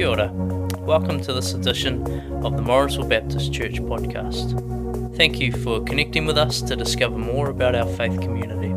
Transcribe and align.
Kia 0.00 0.08
ora. 0.08 0.32
Welcome 0.78 1.20
to 1.24 1.34
this 1.34 1.52
edition 1.52 2.00
of 2.42 2.56
the 2.56 2.62
Morrinsville 2.62 3.06
Baptist 3.06 3.52
Church 3.52 3.82
podcast. 3.82 5.14
Thank 5.14 5.38
you 5.38 5.52
for 5.52 5.84
connecting 5.84 6.24
with 6.24 6.38
us 6.38 6.62
to 6.62 6.74
discover 6.74 7.18
more 7.18 7.50
about 7.50 7.74
our 7.74 7.84
faith 7.84 8.18
community. 8.18 8.70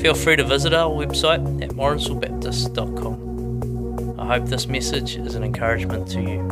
Feel 0.00 0.14
free 0.14 0.36
to 0.36 0.44
visit 0.44 0.72
our 0.72 0.88
website 0.88 1.62
at 1.62 1.72
morrinsvillebaptist.com. 1.72 4.18
I 4.18 4.38
hope 4.38 4.48
this 4.48 4.66
message 4.66 5.16
is 5.16 5.34
an 5.34 5.44
encouragement 5.44 6.08
to 6.12 6.22
you. 6.22 6.48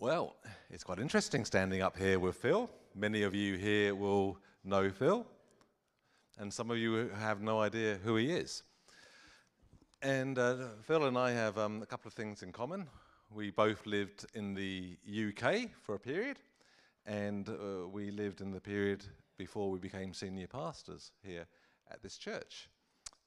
Well, 0.00 0.36
it's 0.68 0.84
quite 0.84 0.98
interesting 0.98 1.46
standing 1.46 1.80
up 1.80 1.96
here 1.96 2.18
with 2.18 2.36
Phil. 2.36 2.68
Many 2.94 3.22
of 3.22 3.34
you 3.34 3.56
here 3.56 3.94
will 3.94 4.36
know 4.62 4.90
Phil, 4.90 5.26
and 6.36 6.52
some 6.52 6.70
of 6.70 6.76
you 6.76 7.08
have 7.18 7.40
no 7.40 7.62
idea 7.62 7.98
who 8.04 8.16
he 8.16 8.30
is. 8.30 8.62
And 10.04 10.38
uh, 10.38 10.56
Phil 10.82 11.06
and 11.06 11.16
I 11.16 11.30
have 11.30 11.56
um, 11.56 11.80
a 11.80 11.86
couple 11.86 12.08
of 12.08 12.12
things 12.12 12.42
in 12.42 12.52
common. 12.52 12.88
We 13.30 13.50
both 13.50 13.86
lived 13.86 14.26
in 14.34 14.52
the 14.52 14.98
UK 15.08 15.70
for 15.80 15.94
a 15.94 15.98
period, 15.98 16.36
and 17.06 17.48
uh, 17.48 17.88
we 17.88 18.10
lived 18.10 18.42
in 18.42 18.50
the 18.50 18.60
period 18.60 19.02
before 19.38 19.70
we 19.70 19.78
became 19.78 20.12
senior 20.12 20.46
pastors 20.46 21.10
here 21.22 21.46
at 21.90 22.02
this 22.02 22.18
church. 22.18 22.68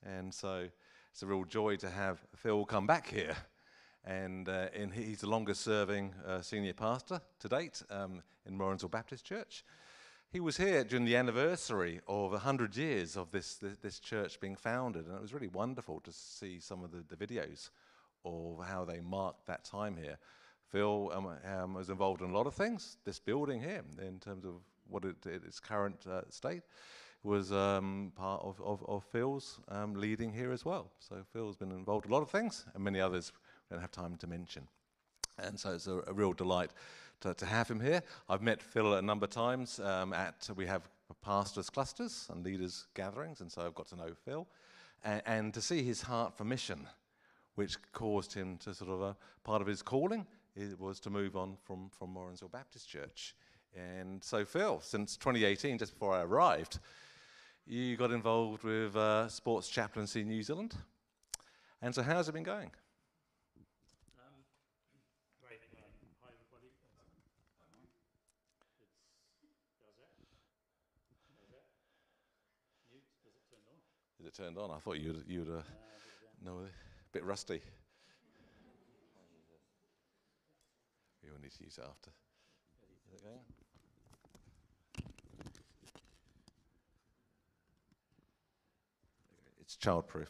And 0.06 0.32
so 0.32 0.68
it's 1.12 1.24
a 1.24 1.26
real 1.26 1.46
joy 1.46 1.78
to 1.78 1.90
have 1.90 2.20
Phil 2.36 2.64
come 2.64 2.86
back 2.86 3.08
here. 3.08 3.36
And, 4.06 4.48
uh, 4.48 4.68
and 4.76 4.94
he's 4.94 5.22
the 5.22 5.30
longest 5.30 5.62
serving 5.62 6.14
uh, 6.28 6.42
senior 6.42 6.74
pastor 6.74 7.22
to 7.40 7.50
date 7.50 7.82
um, 7.90 8.22
in 8.46 8.56
Morrinsville 8.56 8.90
Baptist 8.90 9.26
Church. 9.26 9.66
He 10.30 10.42
was 10.42 10.58
here 10.58 10.84
during 10.84 11.06
the 11.06 11.16
anniversary 11.16 12.02
of 12.06 12.32
100 12.32 12.76
years 12.76 13.16
of 13.16 13.32
this, 13.32 13.56
this, 13.56 13.78
this, 13.78 14.00
church 14.00 14.42
being 14.42 14.58
founded, 14.58 15.06
and 15.06 15.16
it 15.16 15.22
was 15.22 15.34
really 15.34 15.48
wonderful 15.48 16.02
to 16.02 16.12
see 16.12 16.60
some 16.60 16.84
of 16.84 16.92
the, 16.92 17.04
the 17.08 17.16
videos 17.16 17.70
of 18.26 18.62
how 18.68 18.84
they 18.84 19.00
marked 19.00 19.48
that 19.48 19.64
time 19.64 19.96
here. 19.96 20.18
Phil 20.70 21.12
um, 21.14 21.30
um, 21.46 21.74
was 21.76 21.90
involved 21.90 22.22
in 22.22 22.30
a 22.30 22.34
lot 22.34 22.46
of 22.46 22.54
things. 22.54 22.98
This 23.06 23.20
building 23.20 23.62
here, 23.62 23.86
in 24.06 24.20
terms 24.20 24.44
of 24.44 24.56
what 24.90 25.06
it, 25.06 25.16
its 25.26 25.62
current 25.62 26.06
uh, 26.06 26.24
state, 26.30 26.64
was 27.24 27.54
um, 27.54 28.12
part 28.14 28.44
of, 28.44 28.62
of, 28.62 28.84
of 28.86 29.06
Phil's 29.06 29.62
um, 29.70 29.94
leading 29.94 30.34
here 30.34 30.52
as 30.52 30.66
well. 30.66 30.92
So 31.00 31.24
Phil's 31.32 31.56
been 31.56 31.72
involved 31.72 32.06
in 32.06 32.12
a 32.12 32.14
lot 32.14 32.22
of 32.22 32.30
things, 32.30 32.66
and 32.76 32.84
many 32.84 33.00
others 33.00 33.32
we 33.70 33.76
don't 33.76 33.82
have 33.82 33.92
time 33.92 34.18
to 34.18 34.28
mention. 34.28 34.68
And 35.40 35.58
so 35.58 35.72
it's 35.74 35.88
a, 35.88 36.02
a 36.08 36.14
real 36.14 36.34
delight 36.34 36.72
to, 37.22 37.34
to 37.34 37.46
have 37.46 37.70
him 37.70 37.80
here. 37.80 38.02
I've 38.30 38.42
met 38.42 38.62
Phil 38.62 38.96
a 38.96 39.02
number 39.02 39.26
of 39.26 39.32
times 39.32 39.80
um, 39.80 40.14
at, 40.14 40.50
we 40.56 40.66
have 40.66 40.88
pastors' 41.22 41.70
clusters 41.70 42.28
and 42.32 42.44
leaders' 42.44 42.88
gatherings, 42.94 43.42
and 43.42 43.52
so 43.52 43.66
I've 43.66 43.76
got 43.76 43.88
to 43.90 43.96
know 43.96 44.12
Phil. 44.26 44.48
And, 45.04 45.22
and 45.26 45.54
to 45.54 45.62
see 45.62 45.84
his 45.84 46.02
heart 46.02 46.38
for 46.38 46.44
mission, 46.44 46.88
which 47.56 47.78
caused 47.92 48.34
him 48.34 48.58
to 48.58 48.74
sort 48.74 48.92
of, 48.92 49.02
a 49.02 49.16
part 49.44 49.62
of 49.62 49.68
his 49.68 49.82
calling, 49.82 50.26
it 50.56 50.80
was 50.80 51.00
to 51.02 51.10
move 51.10 51.36
on 51.36 51.58
from, 51.64 51.90
from 51.98 52.12
Morrinsville 52.12 52.50
Baptist 52.50 52.90
Church. 52.90 53.36
And 53.76 54.24
so, 54.24 54.44
Phil, 54.46 54.80
since 54.82 55.18
2018, 55.18 55.78
just 55.78 55.94
before 55.94 56.14
I 56.14 56.22
arrived, 56.22 56.80
you 57.66 57.96
got 57.98 58.12
involved 58.12 58.64
with 58.64 58.96
uh, 58.96 59.28
Sports 59.28 59.70
Chaplaincy 59.70 60.22
in 60.22 60.30
New 60.30 60.42
Zealand. 60.42 60.76
And 61.82 61.94
so, 61.94 62.02
how's 62.02 62.28
it 62.28 62.32
been 62.32 62.44
going? 62.44 62.72
Turned 74.38 74.58
on. 74.58 74.70
I 74.70 74.78
thought 74.78 75.00
you'd, 75.00 75.24
you'd 75.28 75.50
uh, 75.50 75.62
know, 76.46 76.60
a 76.60 77.12
bit 77.12 77.26
rusty. 77.26 77.60
We 81.24 81.32
will 81.32 81.40
need 81.42 81.52
to 81.54 81.64
use 81.64 81.80
it 81.80 81.86
after. 81.90 82.12
Is 83.08 83.16
it 83.16 83.24
going? 83.24 83.40
It's 89.60 89.76
childproof. 89.76 90.28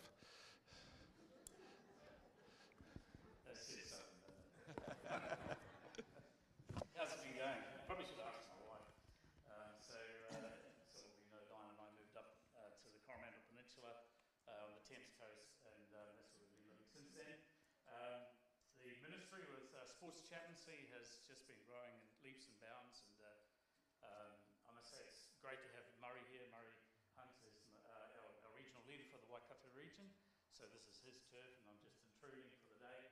Sports 20.08 20.24
chaplaincy 20.24 20.88
has 20.96 21.20
just 21.28 21.44
been 21.52 21.60
growing 21.68 21.92
in 21.92 22.08
leaps 22.24 22.48
and 22.48 22.56
bounds, 22.64 23.04
and 23.04 23.28
uh, 23.28 24.08
um, 24.08 24.32
I 24.64 24.72
must 24.72 24.96
say 24.96 25.04
it's 25.04 25.36
great 25.44 25.60
to 25.60 25.68
have 25.76 25.84
Murray 26.00 26.24
here. 26.32 26.48
Murray 26.48 26.72
Hunt 27.20 27.36
is 27.44 27.76
uh, 27.84 28.24
our, 28.24 28.32
our, 28.48 28.54
regional 28.56 28.88
leader 28.88 29.04
for 29.12 29.20
the 29.20 29.28
Waikato 29.28 29.68
region, 29.76 30.08
so 30.48 30.64
this 30.72 30.88
is 30.88 31.04
his 31.04 31.20
turf, 31.28 31.52
and 31.60 31.76
I'm 31.76 31.82
just 31.84 32.00
intruding 32.08 32.48
for 32.56 32.72
the 32.72 32.80
day. 32.88 33.04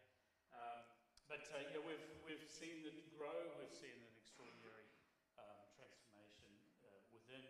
Um, 0.56 0.88
but 1.28 1.44
uh, 1.52 1.68
yeah, 1.68 1.84
we've 1.84 2.08
we've 2.24 2.48
seen 2.48 2.88
it 2.88 3.12
grow. 3.12 3.44
We've 3.60 3.76
seen 3.76 4.00
an 4.00 4.16
extraordinary 4.16 4.88
um, 5.36 5.68
transformation 5.76 6.48
uh, 6.80 6.96
within 7.12 7.44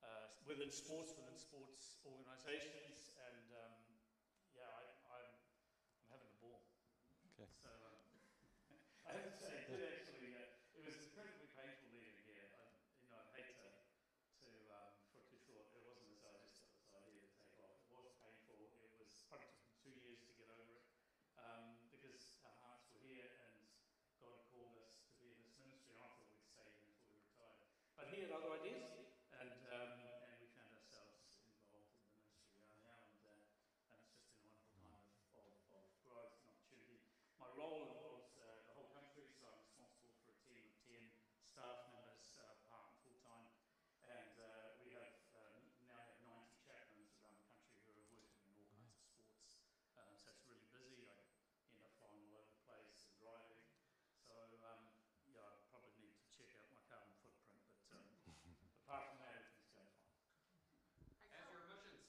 uh, 0.00 0.32
within 0.48 0.72
sports, 0.72 1.12
within 1.12 1.36
sports 1.36 2.00
organisations, 2.08 3.12
and 3.20 3.52
um, 3.52 3.76
yeah, 4.56 4.64
I, 5.12 5.20
am 5.20 6.08
having 6.08 6.32
a 6.32 6.38
ball. 6.40 6.64
Okay. 7.36 7.52
So, 7.60 7.68
I 9.06 9.14
have 9.14 9.30
to 9.30 9.38
say, 9.38 9.54
it 9.54 9.70
did 9.70 9.86
actually, 9.86 10.34
uh, 10.34 10.50
it 10.74 10.82
was 10.82 10.98
incredibly 10.98 11.46
painful 11.54 11.94
leaving 11.94 12.26
here. 12.26 12.50
I, 12.58 12.66
you 12.98 13.06
know, 13.06 13.22
I'd 13.22 13.38
hate 13.38 13.54
to, 13.62 13.70
to 13.70 14.50
um, 14.74 14.98
for 15.14 15.22
it 15.22 15.30
too 15.30 15.38
short. 15.46 15.70
It 15.70 15.78
wasn't 15.86 16.10
as 16.10 16.26
I 16.26 16.34
just 16.42 16.58
got 16.58 16.74
this 16.74 16.90
idea 16.90 17.22
to 17.22 17.30
take 17.38 17.54
off. 17.62 17.78
It 17.86 17.94
was 17.94 18.10
painful. 18.18 18.58
It 18.66 18.98
was 18.98 19.22
probably 19.30 19.46
took 19.54 19.62
me 19.62 19.78
two 19.78 19.94
years 19.94 20.26
to 20.26 20.34
get 20.34 20.50
over 20.50 20.74
it 20.74 20.90
um, 21.38 21.78
because 21.94 22.42
our 22.42 22.58
hearts 22.66 22.90
were 22.90 22.98
here 22.98 23.30
and 23.46 23.54
God 24.18 24.42
called 24.50 24.74
us 24.74 24.98
to 25.06 25.14
be 25.22 25.30
in 25.30 25.38
this 25.38 25.54
ministry. 25.54 25.94
I 26.02 26.10
thought 26.10 26.26
we'd 26.26 26.42
stay 26.42 26.66
here 26.66 26.90
until 26.90 27.14
we 27.14 27.22
retired. 27.30 27.62
But 27.94 28.10
he 28.10 28.26
had 28.26 28.34
other 28.34 28.58
ideas, 28.58 28.90
and 29.38 29.54
um, 29.70 30.02
and 30.02 30.34
we 30.42 30.50
found 30.50 30.74
ourselves 30.74 31.46
involved 31.46 31.94
in 31.94 32.02
the 32.02 32.10
ministry 32.10 32.58
we 32.58 32.66
are 32.74 32.82
now, 32.82 33.06
and, 33.06 33.22
uh, 33.22 33.38
and 33.94 34.02
it's 34.02 34.18
just 34.18 34.34
been 34.34 34.42
a 34.42 34.42
wonderful 34.42 34.74
time 34.82 34.98
of, 34.98 35.14
of, 35.38 35.54
of 35.78 35.86
growth 36.02 36.34
and 36.42 36.50
opportunity. 36.50 36.98
My 37.38 37.46
role 37.54 37.96
staff 41.56 41.88
members, 41.88 42.36
uh, 42.36 42.52
part 42.68 42.84
and 42.84 43.00
full 43.00 43.16
time, 43.24 43.48
and 44.04 44.36
uh, 44.36 44.76
we 44.76 44.92
have 44.92 45.08
uh, 45.32 45.56
now 45.88 46.04
have 46.04 46.20
90 46.20 46.52
chaplains 46.68 47.16
around 47.16 47.32
the 47.40 47.48
country 47.48 47.80
who 47.80 47.96
are 47.96 48.12
working 48.12 48.44
in 48.44 48.60
all 48.60 48.68
kinds 48.76 48.92
of 48.92 49.00
sports. 49.00 49.56
Uh, 49.96 50.04
so 50.20 50.36
it's 50.36 50.44
really 50.44 50.68
busy. 50.68 51.08
I 51.08 51.16
end 51.72 51.80
up 51.80 51.96
flying 51.96 52.20
all 52.28 52.44
over 52.44 52.52
the 52.52 52.60
place 52.68 53.08
and 53.08 53.16
driving. 53.16 53.64
So 54.20 54.36
um, 54.68 54.84
yeah, 55.32 55.48
I 55.48 55.56
probably 55.72 55.96
need 55.96 56.12
to 56.12 56.28
check 56.28 56.52
out 56.60 56.68
my 56.76 56.84
carbon 56.92 57.16
footprint, 57.24 57.56
but 57.64 57.80
um, 57.96 58.04
apart 58.84 59.16
from 59.16 59.24
that, 59.24 59.32
everything's 59.32 59.72
going 59.72 59.96
fine. 59.96 60.28
How's 61.32 61.48
your 61.56 61.64
emissions? 61.72 62.04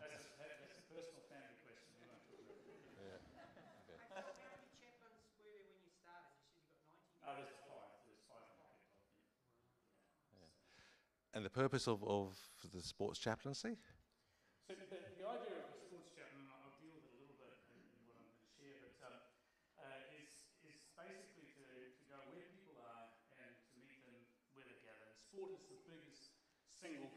that's, 0.00 0.32
a, 0.32 0.48
that's 0.64 0.80
a 0.80 0.84
personal 0.88 1.28
family 1.28 1.60
question. 1.60 1.92
We 1.92 2.08
won't 2.08 2.24
talk 2.24 2.40
about 2.40 2.56
it. 2.56 2.88
Yeah. 3.04 3.20
Okay. 3.84 4.00
How 4.16 4.24
many 4.24 4.72
chaplains 4.80 5.28
were 5.36 5.44
there 5.44 5.60
when 5.70 5.84
you 5.84 5.92
started? 5.92 6.40
Oh, 7.30 7.36
there's 7.36 7.52
five. 7.62 8.00
There's 8.08 8.24
five 8.26 8.48
And 11.40 11.48
the 11.48 11.56
purpose 11.56 11.88
of, 11.88 12.04
of 12.04 12.36
the 12.68 12.84
sports 12.84 13.16
chaplaincy? 13.16 13.80
So 14.68 14.76
the, 14.76 14.84
the 14.92 15.24
idea 15.24 15.56
of 15.56 15.72
the 15.72 15.80
sports 15.88 16.12
chaplain, 16.12 16.44
I'll 16.52 16.76
deal 16.84 16.92
with 16.92 17.08
it 17.08 17.16
a 17.16 17.20
little 17.24 17.40
bit 17.40 17.56
in, 17.72 17.80
in 17.80 18.04
what 18.04 18.20
I'm 18.20 18.28
going 18.28 18.44
to 18.44 18.52
share, 18.60 18.76
but 19.00 19.08
um, 19.08 19.24
uh, 19.80 20.20
is, 20.20 20.52
is 20.68 20.84
basically 21.00 21.48
to, 21.56 21.64
to 21.96 22.04
go 22.12 22.20
where 22.28 22.44
people 22.44 22.76
are 22.84 23.08
and 23.40 23.56
to 23.56 23.76
meet 23.88 24.04
them 24.04 24.20
where 24.52 24.68
they 24.68 24.84
gather. 24.84 25.00
And 25.08 25.16
sport 25.16 25.56
is 25.56 25.64
the 25.72 25.80
biggest 25.88 26.36
single 26.76 27.08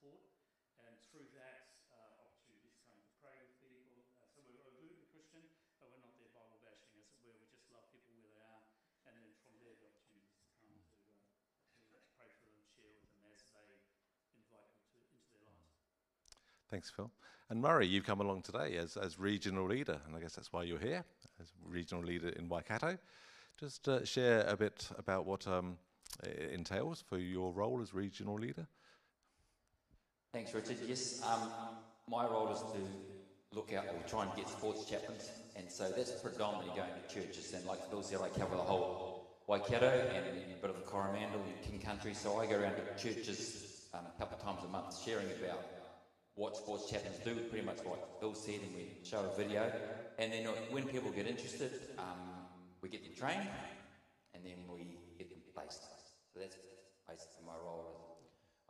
support. 0.00 0.24
And 0.88 0.96
through 1.12 1.28
that, 1.36 1.76
uh, 1.92 2.24
opportunities 2.24 2.80
come 2.88 2.96
for 3.04 3.12
praying 3.20 3.44
with 3.52 3.60
people. 3.60 4.00
Uh, 4.16 4.24
so 4.32 4.40
we're 4.48 4.64
a 4.64 4.72
Lutheran 4.80 5.04
Christian, 5.12 5.44
but 5.76 5.92
we're 5.92 6.00
not 6.00 6.16
there 6.16 6.32
Bible 6.32 6.56
bashing, 6.64 6.88
as 6.96 7.04
it 7.04 7.20
were. 7.20 7.36
We 7.36 7.44
just 7.52 7.68
love 7.68 7.84
people 7.92 8.16
where 8.16 8.24
they 8.24 8.40
are. 8.40 8.64
And 9.04 9.20
then 9.20 9.28
from 9.44 9.60
there, 9.60 9.76
the 9.76 9.92
opportunities 9.92 10.32
come 10.32 10.48
to, 10.64 10.68
uh, 10.72 11.20
to 11.92 11.96
pray 12.16 12.32
for 12.40 12.48
them, 12.48 12.64
share 12.72 12.88
with 12.96 13.04
them 13.12 13.20
as 13.28 13.44
they 13.52 13.68
invite 14.40 14.72
them 14.72 14.88
to, 14.88 14.98
into 15.04 15.28
their 15.36 15.44
lives. 15.44 15.76
Thanks, 16.72 16.88
Phil. 16.88 17.12
And 17.52 17.60
Murray, 17.60 17.84
you've 17.84 18.08
come 18.08 18.24
along 18.24 18.48
today 18.48 18.80
as, 18.80 18.96
as 18.96 19.20
regional 19.20 19.68
leader, 19.68 20.00
and 20.08 20.16
I 20.16 20.20
guess 20.24 20.32
that's 20.32 20.48
why 20.48 20.64
you're 20.64 20.80
here, 20.80 21.04
as 21.36 21.52
regional 21.60 22.08
leader 22.08 22.32
in 22.40 22.48
Waikato. 22.48 22.96
Just 23.58 23.84
uh, 23.84 24.00
share 24.06 24.48
a 24.48 24.56
bit 24.56 24.88
about 24.96 25.26
what 25.26 25.44
um, 25.44 25.76
it 26.24 26.52
entails 26.56 27.04
for 27.04 27.18
your 27.18 27.52
role 27.52 27.82
as 27.82 27.92
regional 27.92 28.38
leader. 28.38 28.66
Thanks, 30.32 30.54
Richard. 30.54 30.76
Yes, 30.86 31.20
um, 31.22 31.50
my 32.08 32.24
role 32.24 32.48
is 32.52 32.62
to 32.72 32.78
look 33.52 33.72
out 33.72 33.84
or 33.92 34.00
try 34.08 34.22
and 34.22 34.34
get 34.34 34.48
sports 34.48 34.84
chaplains, 34.84 35.32
and 35.56 35.68
so 35.70 35.90
that's 35.90 36.12
predominantly 36.12 36.70
going 36.76 36.92
to 36.94 37.00
churches. 37.12 37.52
And 37.52 37.66
like 37.66 37.80
Phil 37.90 38.02
said, 38.02 38.20
I 38.20 38.28
cover 38.28 38.54
the 38.54 38.62
whole 38.62 38.88
Waikato 39.48 40.00
and 40.08 40.26
a 40.26 40.56
bit 40.60 40.70
of 40.70 40.76
the 40.76 40.82
Coromandel 40.82 41.42
and 41.42 41.60
King 41.60 41.80
Country. 41.80 42.14
So 42.14 42.36
I 42.36 42.46
go 42.46 42.56
around 42.56 42.76
to 42.76 42.82
churches 42.96 43.56
um, 43.92 44.06
a 44.06 44.12
couple 44.18 44.34
of 44.34 44.38
times 44.38 44.62
a 44.62 44.68
month 44.68 44.94
sharing 44.96 45.32
about 45.32 45.64
what 46.36 46.54
sports 46.54 46.84
chaplains 46.84 47.18
do, 47.18 47.40
pretty 47.40 47.64
much 47.64 47.78
what 47.82 47.98
Phil 48.20 48.34
said, 48.34 48.62
and 48.62 48.72
we 48.72 48.92
show 49.02 49.24
a 49.24 49.28
video. 49.30 49.72
And 50.16 50.32
then 50.32 50.46
uh, 50.46 50.52
when 50.68 50.86
people 50.86 51.10
get 51.10 51.26
interested, 51.26 51.72
um, 51.98 52.46
we 52.82 52.88
get 52.88 53.02
them 53.02 53.10
trained, 53.16 53.50
and 54.32 54.44
then 54.44 54.58
we 54.68 54.96
get 55.18 55.28
them 55.28 55.42
placed. 55.52 55.82
So 56.32 56.38
that's 56.38 56.56
basically 57.08 57.42
my 57.44 57.56
role. 57.56 57.88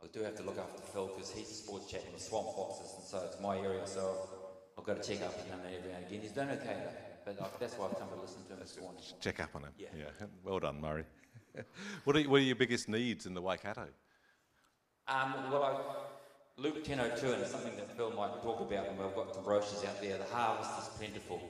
do 0.13 0.23
have 0.23 0.35
to 0.35 0.43
look 0.43 0.57
after 0.57 0.81
Phil 0.93 1.07
because 1.07 1.31
he's 1.31 1.49
a 1.49 1.53
sports 1.53 1.89
chaplain 1.89 2.13
with 2.13 2.21
Swamp 2.21 2.47
Foxes, 2.55 2.93
and 2.97 3.05
so 3.05 3.23
it's 3.25 3.39
my 3.39 3.57
area. 3.57 3.85
So 3.87 4.29
I've 4.77 4.83
got 4.83 5.01
to 5.01 5.07
check 5.07 5.25
up 5.25 5.33
on 5.39 5.45
him 5.45 5.59
every 5.77 5.91
now 5.91 5.97
and 5.97 6.07
again. 6.07 6.21
He's 6.21 6.31
done 6.31 6.49
okay 6.49 6.77
though, 6.83 7.33
but 7.33 7.41
uh, 7.41 7.47
that's 7.59 7.75
why 7.75 7.87
I've 7.87 7.97
come 7.97 8.09
to 8.09 8.21
listen 8.21 8.43
to 8.47 8.53
him 8.53 8.59
this 8.59 8.77
morning. 8.79 9.01
Check 9.19 9.39
up 9.39 9.55
on 9.55 9.63
him. 9.63 9.73
Yeah. 9.77 9.87
Well 10.43 10.59
done, 10.59 10.81
Murray. 10.81 11.05
what, 12.03 12.15
are, 12.15 12.21
what 12.23 12.37
are 12.37 12.43
your 12.43 12.55
biggest 12.55 12.89
needs 12.89 13.25
in 13.25 13.33
the 13.33 13.41
Waikato? 13.41 13.87
Um, 15.07 15.33
well, 15.51 15.63
I, 15.63 16.61
Luke 16.61 16.83
10.02, 16.83 17.33
and 17.33 17.41
it's 17.41 17.51
something 17.51 17.75
that 17.75 17.95
Phil 17.95 18.11
might 18.11 18.41
talk 18.43 18.61
about, 18.61 18.87
and 18.87 18.97
we've 18.97 19.15
got 19.15 19.33
some 19.33 19.43
brochures 19.43 19.83
out 19.85 20.01
there. 20.01 20.17
The 20.17 20.35
harvest 20.35 20.71
is 20.79 20.87
plentiful, 20.97 21.41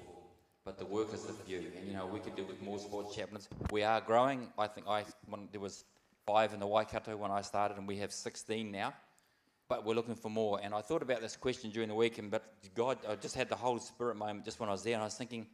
but 0.66 0.78
the 0.80 0.86
workers 0.86 1.26
are 1.26 1.34
few. 1.46 1.58
And, 1.78 1.88
you 1.88 1.94
know, 1.94 2.06
we 2.06 2.20
could 2.20 2.36
do 2.36 2.46
with 2.46 2.62
more 2.62 2.80
sports 2.80 3.16
chaplains. 3.16 3.50
We 3.72 3.84
are 3.84 4.02
growing. 4.02 4.50
I 4.58 4.68
think 4.68 4.88
I 4.88 5.04
when 5.28 5.50
there 5.52 5.62
was 5.62 5.84
five 6.26 6.54
in 6.54 6.60
the 6.60 6.68
Waikato 6.68 7.16
when 7.18 7.32
I 7.32 7.42
started, 7.42 7.78
and 7.78 7.88
we 7.88 7.98
have 7.98 8.12
16 8.12 8.72
now. 8.72 8.94
But 9.68 9.86
we're 9.86 9.96
looking 9.96 10.16
for 10.16 10.30
more. 10.30 10.60
And 10.62 10.74
I 10.74 10.82
thought 10.82 11.02
about 11.02 11.22
this 11.22 11.38
question 11.38 11.72
during 11.72 11.88
the 11.88 11.96
week, 11.96 12.18
and 12.18 12.30
but 12.30 12.44
God, 12.76 12.98
I 13.08 13.16
just 13.16 13.36
had 13.36 13.50
the 13.50 13.56
Holy 13.56 13.80
Spirit 13.80 14.16
moment 14.18 14.44
just 14.44 14.60
when 14.60 14.70
I 14.70 14.74
was 14.74 14.84
there, 14.84 14.94
and 14.94 15.02
I 15.02 15.06
was 15.06 15.16
thinking, 15.16 15.48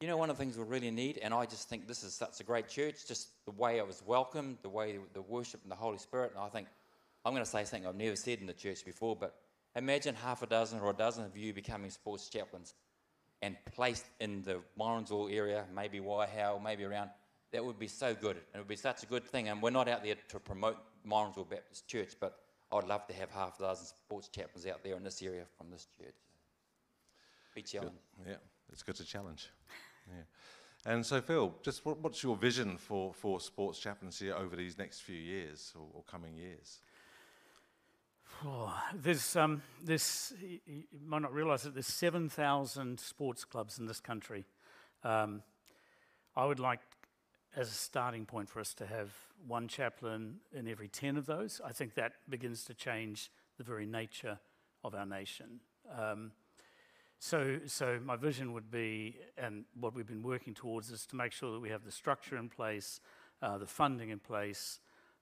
you 0.00 0.08
know, 0.08 0.16
one 0.16 0.30
of 0.30 0.38
the 0.38 0.42
things 0.42 0.56
we 0.56 0.64
really 0.64 0.90
need, 0.90 1.18
and 1.18 1.34
I 1.34 1.44
just 1.44 1.68
think 1.68 1.86
this 1.86 2.02
is 2.02 2.14
such 2.14 2.40
a 2.40 2.42
great 2.42 2.68
church, 2.68 3.06
just 3.06 3.28
the 3.44 3.50
way 3.50 3.76
it 3.76 3.86
was 3.86 4.02
welcomed, 4.06 4.56
the 4.62 4.70
way 4.70 4.98
the 5.12 5.20
worship 5.20 5.60
and 5.62 5.70
the 5.70 5.76
Holy 5.76 5.98
Spirit. 5.98 6.32
And 6.34 6.42
I 6.42 6.48
think 6.48 6.68
I'm 7.24 7.34
going 7.34 7.44
to 7.44 7.50
say 7.50 7.64
something 7.64 7.86
I've 7.86 7.94
never 7.94 8.16
said 8.16 8.38
in 8.38 8.46
the 8.46 8.54
church 8.54 8.82
before, 8.82 9.14
but 9.14 9.36
imagine 9.76 10.14
half 10.14 10.42
a 10.42 10.46
dozen 10.46 10.80
or 10.80 10.90
a 10.90 10.94
dozen 10.94 11.24
of 11.24 11.36
you 11.36 11.52
becoming 11.52 11.90
sports 11.90 12.30
chaplains 12.30 12.72
and 13.42 13.56
placed 13.74 14.06
in 14.20 14.42
the 14.42 14.60
Morrinsville 14.76 15.28
area, 15.30 15.64
maybe 15.74 16.00
Waihou, 16.00 16.62
maybe 16.62 16.84
around. 16.84 17.10
That 17.52 17.64
would 17.64 17.78
be 17.78 17.88
so 17.88 18.14
good. 18.14 18.36
It 18.36 18.58
would 18.58 18.68
be 18.68 18.76
such 18.76 19.02
a 19.02 19.06
good 19.06 19.24
thing. 19.24 19.48
And 19.48 19.60
we're 19.60 19.70
not 19.70 19.88
out 19.88 20.04
there 20.04 20.14
to 20.28 20.40
promote 20.40 20.76
Morrinsville 21.04 21.44
Baptist 21.44 21.86
Church, 21.88 22.14
but 22.20 22.38
I'd 22.72 22.84
love 22.84 23.06
to 23.08 23.14
have 23.14 23.30
half 23.30 23.58
a 23.58 23.62
dozen 23.62 23.86
sports 23.86 24.28
chaplains 24.28 24.66
out 24.66 24.84
there 24.84 24.96
in 24.96 25.02
this 25.02 25.20
area 25.22 25.44
from 25.58 25.70
this 25.70 25.88
church. 25.98 26.14
Be 27.54 27.62
challenged. 27.62 27.96
Yeah, 28.26 28.34
it's 28.72 28.82
good 28.82 28.96
to 28.96 29.04
challenge. 29.04 29.48
Yeah. 30.08 30.92
And 30.92 31.04
so, 31.04 31.20
Phil, 31.20 31.54
just 31.62 31.84
what, 31.84 32.00
what's 32.00 32.22
your 32.22 32.34
vision 32.34 32.78
for, 32.78 33.12
for 33.12 33.38
sports 33.38 33.78
chaplaincy 33.78 34.32
over 34.32 34.56
these 34.56 34.78
next 34.78 35.00
few 35.00 35.14
years 35.14 35.72
or, 35.76 35.86
or 35.92 36.02
coming 36.10 36.34
years? 36.36 36.80
Oh, 38.44 38.74
there's, 38.94 39.36
um, 39.36 39.62
there's, 39.84 40.32
you 40.40 40.58
you 40.66 40.84
might 41.06 41.20
not 41.20 41.34
realise 41.34 41.62
that 41.62 41.74
there's 41.74 41.86
7,000 41.86 42.98
sports 42.98 43.44
clubs 43.44 43.78
in 43.78 43.86
this 43.86 44.00
country. 44.00 44.46
Um, 45.04 45.42
I 46.34 46.46
would 46.46 46.58
like, 46.58 46.80
as 47.56 47.68
a 47.68 47.74
starting 47.74 48.26
point, 48.26 48.48
for 48.48 48.60
us 48.60 48.74
to 48.74 48.86
have 48.86 49.10
one 49.46 49.66
chaplain 49.66 50.36
in 50.52 50.68
every 50.68 50.88
10 50.88 51.16
of 51.16 51.26
those. 51.26 51.60
I 51.64 51.72
think 51.72 51.94
that 51.94 52.12
begins 52.28 52.64
to 52.66 52.74
change 52.74 53.30
the 53.58 53.64
very 53.64 53.86
nature 53.86 54.38
of 54.84 54.94
our 54.94 55.06
nation. 55.06 55.60
Um, 55.96 56.32
so, 57.18 57.58
so 57.66 57.98
my 58.02 58.16
vision 58.16 58.52
would 58.52 58.70
be, 58.70 59.16
and 59.36 59.64
what 59.78 59.94
we've 59.94 60.06
been 60.06 60.22
working 60.22 60.54
towards, 60.54 60.90
is 60.90 61.04
to 61.06 61.16
make 61.16 61.32
sure 61.32 61.52
that 61.52 61.60
we 61.60 61.68
have 61.68 61.84
the 61.84 61.92
structure 61.92 62.36
in 62.36 62.48
place, 62.48 63.00
uh, 63.42 63.58
the 63.58 63.66
funding 63.66 64.10
in 64.10 64.18
place, 64.20 64.78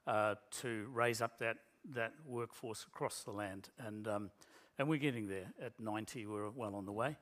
uh, 0.06 0.36
to 0.60 0.88
raise 0.92 1.20
up 1.20 1.38
that 1.38 1.56
that 1.94 2.12
workforce 2.26 2.84
across 2.84 3.22
the 3.22 3.30
land, 3.30 3.70
and 3.78 4.06
um, 4.08 4.30
and 4.78 4.88
we're 4.88 4.98
getting 4.98 5.28
there. 5.28 5.52
At 5.60 5.78
90, 5.80 6.26
we're 6.26 6.50
well 6.50 6.75
on 6.75 6.86
the 6.86 6.92
way. 6.92 7.16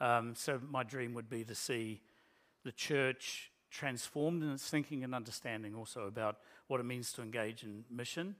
Um, 0.00 0.34
so 0.34 0.60
my 0.68 0.82
dream 0.82 1.14
would 1.14 1.28
be 1.28 1.44
to 1.44 1.54
see 1.54 2.02
the 2.64 2.72
church 2.72 3.50
transformed 3.76 4.42
in 4.42 4.50
its 4.50 4.68
thinking 4.68 5.04
and 5.04 5.14
understanding 5.14 5.74
also 5.74 6.06
about 6.06 6.38
what 6.68 6.80
it 6.80 6.84
means 6.84 7.12
to 7.12 7.22
engage 7.22 7.62
in 7.62 7.84
mission. 7.90 8.34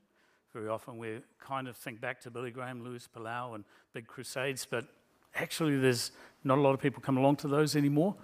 Very 0.55 0.69
often 0.69 0.97
we 0.97 1.19
kind 1.39 1.69
of 1.69 1.77
think 1.77 2.01
back 2.01 2.21
to 2.23 2.31
Billy 2.31 2.51
Graham, 2.51 2.83
Luis 2.83 3.07
Palau, 3.15 3.55
and 3.55 3.65
big 3.93 4.07
crusades, 4.07 4.67
but 4.69 4.87
actually 5.35 5.77
there's 5.77 6.13
not 6.43 6.57
a 6.57 6.61
lot 6.61 6.73
of 6.73 6.81
people 6.81 7.03
come 7.03 7.19
along 7.19 7.37
to 7.37 7.49
those 7.49 7.77
anymore. 7.77 8.15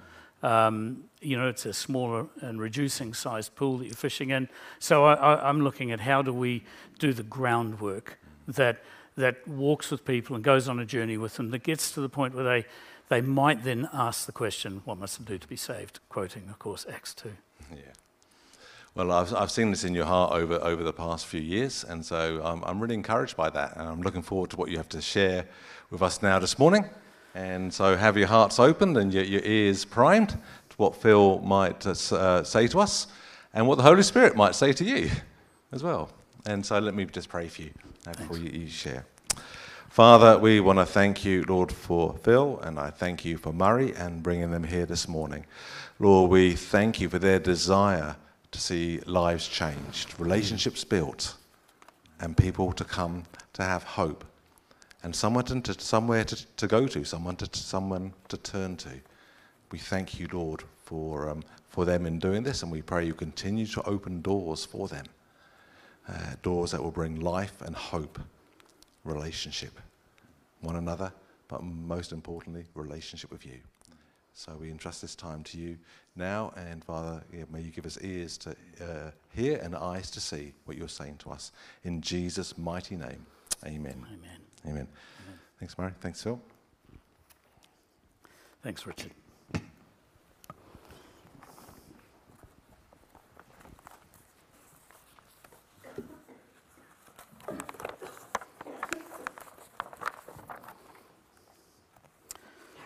Um, 0.43 1.05
you 1.21 1.37
know, 1.37 1.49
it's 1.49 1.67
a 1.67 1.75
smaller 1.75 2.27
and 2.41 2.59
reducing 2.59 3.13
sized 3.13 3.55
pool 3.55 3.79
that 3.79 3.85
you're 3.85 3.95
fishing 3.95 4.31
in. 4.31 4.49
So 4.79 5.05
I, 5.05 5.49
I'm 5.49 5.61
looking 5.61 5.93
at 5.93 6.01
how 6.01 6.23
do 6.23 6.33
we 6.33 6.65
do 6.99 7.13
the 7.13 7.23
groundwork 7.23 8.19
that 8.49 8.83
that 9.17 9.47
walks 9.47 9.91
with 9.91 10.07
people 10.07 10.35
and 10.35 10.43
goes 10.43 10.69
on 10.69 10.79
a 10.79 10.87
journey 10.87 11.19
with 11.19 11.37
them 11.37 11.51
that 11.51 11.63
gets 11.63 11.91
to 11.93 12.01
the 12.01 12.09
point 12.09 12.35
where 12.35 12.45
they 12.45 12.65
they 13.13 13.21
might 13.21 13.63
then 13.63 13.89
ask 13.93 14.27
the 14.27 14.33
question, 14.33 14.81
"What 14.85 14.99
must 14.99 15.21
I 15.21 15.25
do 15.25 15.39
to 15.39 15.49
be 15.49 15.57
saved?" 15.57 16.01
Quoting, 16.09 16.49
of 16.49 16.59
course, 16.59 16.87
Acts 16.91 17.15
two. 17.15 17.35
Yeah. 17.71 17.93
Well, 18.95 19.11
I've, 19.13 19.35
I've 19.35 19.51
seen 19.51 19.71
this 19.71 19.85
in 19.85 19.95
your 19.95 20.05
heart 20.05 20.33
over, 20.33 20.55
over 20.57 20.83
the 20.83 20.93
past 20.93 21.27
few 21.27 21.41
years, 21.41 21.85
and 21.85 22.05
so 22.05 22.43
I'm, 22.45 22.63
I'm 22.65 22.81
really 22.81 22.95
encouraged 22.95 23.37
by 23.37 23.49
that, 23.51 23.77
and 23.77 23.89
I'm 23.89 24.03
looking 24.03 24.23
forward 24.23 24.51
to 24.51 24.57
what 24.57 24.71
you 24.71 24.77
have 24.77 24.89
to 24.91 25.01
share 25.01 25.47
with 25.91 26.03
us 26.03 26.23
now 26.23 26.39
this 26.39 26.59
morning. 26.59 26.85
And 27.35 27.73
so 27.73 27.97
have 27.97 28.19
your 28.19 28.29
hearts 28.29 28.59
opened 28.59 28.99
and 28.99 29.13
your, 29.13 29.25
your 29.25 29.41
ears 29.45 29.87
primed 29.87 30.31
to 30.31 30.77
what 30.77 30.95
Phil 30.95 31.41
might 31.41 31.87
uh, 31.87 31.95
uh, 32.15 32.45
say 32.45 32.67
to 32.69 32.81
us 32.81 33.07
and 33.55 33.67
what 33.67 33.77
the 33.77 33.85
Holy 33.85 34.03
Spirit 34.03 34.37
might 34.37 34.55
say 34.55 34.73
to 34.75 34.85
you 34.85 35.11
as 35.73 35.83
well. 35.83 36.11
And 36.45 36.65
so 36.65 36.79
let 36.79 36.95
me 36.95 37.07
just 37.07 37.31
pray 37.31 37.49
for 37.49 37.63
you 37.63 37.71
before 38.19 38.37
you, 38.37 38.51
you 38.51 38.69
share. 38.69 39.07
Father, 39.93 40.39
we 40.39 40.59
want 40.59 40.79
to 40.79 40.87
thank 40.87 41.23
you, 41.23 41.45
Lord, 41.47 41.71
for 41.71 42.17
Phil, 42.23 42.59
and 42.63 42.79
I 42.79 42.89
thank 42.89 43.27
you 43.27 43.37
for 43.37 43.53
Murray 43.53 43.93
and 43.95 44.23
bringing 44.23 44.51
them 44.51 44.65
here 44.65 44.87
this 44.87 45.07
morning. 45.07 45.45
Lord, 45.99 46.31
we 46.31 46.57
thank 46.57 46.99
you 46.99 47.11
for 47.11 47.19
their 47.19 47.39
desire 47.39 48.17
to 48.53 48.59
see 48.59 49.01
lives 49.01 49.47
changed, 49.47 50.19
relationships 50.19 50.83
built, 50.83 51.37
and 52.21 52.35
people 52.35 52.73
to 52.73 52.85
come 52.85 53.25
to 53.53 53.65
have 53.65 53.83
hope 53.83 54.25
and 55.03 55.15
someone 55.15 55.45
to, 55.45 55.79
somewhere 55.79 56.25
to, 56.25 56.47
to 56.57 56.67
go 56.67 56.87
to, 56.87 57.05
someone 57.05 57.37
to, 57.37 57.47
to 57.47 57.61
someone 57.61 58.15
to 58.29 58.39
turn 58.39 58.79
to. 58.79 58.99
We 59.71 59.79
thank 59.79 60.19
you, 60.19 60.27
Lord, 60.33 60.63
for, 60.87 61.29
um, 61.29 61.43
for 61.69 61.85
them 61.85 62.07
in 62.07 62.19
doing 62.19 62.45
this, 62.45 62.63
and 62.63 62.73
we 62.73 62.81
pray 62.81 63.05
you 63.05 63.13
continue 63.13 63.67
to 63.67 63.83
open 63.83 64.23
doors 64.23 64.65
for 64.65 64.89
them, 64.89 65.05
uh, 66.09 66.37
doors 66.43 66.71
that 66.71 66.83
will 66.83 66.91
bring 66.91 67.21
life 67.21 67.61
and 67.61 67.77
hope, 67.77 68.19
relationship, 69.05 69.79
one 70.61 70.77
another, 70.77 71.13
but 71.49 71.63
most 71.63 72.13
importantly, 72.13 72.65
relationship 72.75 73.31
with 73.31 73.45
you. 73.45 73.59
So 74.35 74.57
we 74.59 74.71
entrust 74.71 75.03
this 75.03 75.15
time 75.15 75.45
to 75.45 75.59
you 75.59 75.77
now, 76.17 76.53
and 76.57 76.83
Father, 76.83 77.23
yeah, 77.33 77.45
may 77.51 77.61
you 77.61 77.71
give 77.71 77.85
us 77.85 77.99
ears 78.01 78.39
to 78.39 78.51
uh, 78.81 79.11
hear 79.35 79.59
and 79.63 79.77
eyes 79.77 80.11
to 80.13 80.21
see 80.21 80.53
what 80.65 80.77
you're 80.77 80.89
saying 80.89 81.17
to 81.19 81.31
us. 81.31 81.53
In 81.85 82.01
Jesus' 82.01 82.57
mighty 82.57 82.97
name, 82.97 83.27
amen. 83.65 84.07
Amen. 84.09 84.39
Amen. 84.67 84.89
Thanks, 85.59 85.77
Murray. 85.77 85.93
Thanks, 86.01 86.23
Phil. 86.23 86.41
Thanks, 88.63 88.87
Richard. 88.87 89.13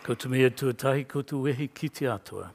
Ko 0.07 0.15
te 0.15 0.29
mea 0.31 0.47
tuatahi, 0.49 1.03
ko 1.03 1.21
tu 1.21 1.41
wehi 1.43 1.67
ki 1.67 1.89
te 1.89 2.05
atua. 2.07 2.45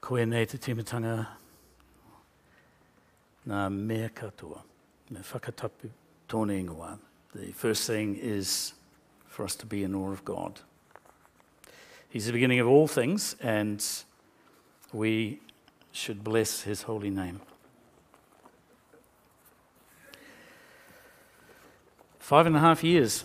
Ko 0.00 0.16
e 0.18 0.24
nei 0.26 0.48
te 0.50 0.58
timatanga 0.58 1.28
nā 3.46 3.60
mea 3.70 4.08
katoa, 4.08 4.64
me 5.14 5.22
whakatapu 5.30 5.92
tōne 6.28 6.58
ingoa. 6.58 6.98
The 7.36 7.52
first 7.52 7.86
thing 7.86 8.16
is 8.16 8.72
for 9.28 9.44
us 9.44 9.54
to 9.54 9.66
be 9.66 9.84
in 9.84 9.94
awe 9.94 10.10
of 10.10 10.24
God. 10.24 10.58
He's 12.08 12.26
the 12.26 12.32
beginning 12.32 12.58
of 12.58 12.66
all 12.66 12.88
things, 12.88 13.36
and 13.40 13.80
we 14.92 15.38
should 15.92 16.24
bless 16.24 16.62
his 16.62 16.82
holy 16.82 17.10
name. 17.10 17.40
five 22.18 22.46
and 22.46 22.56
a 22.56 22.60
half 22.60 22.82
years. 22.82 23.24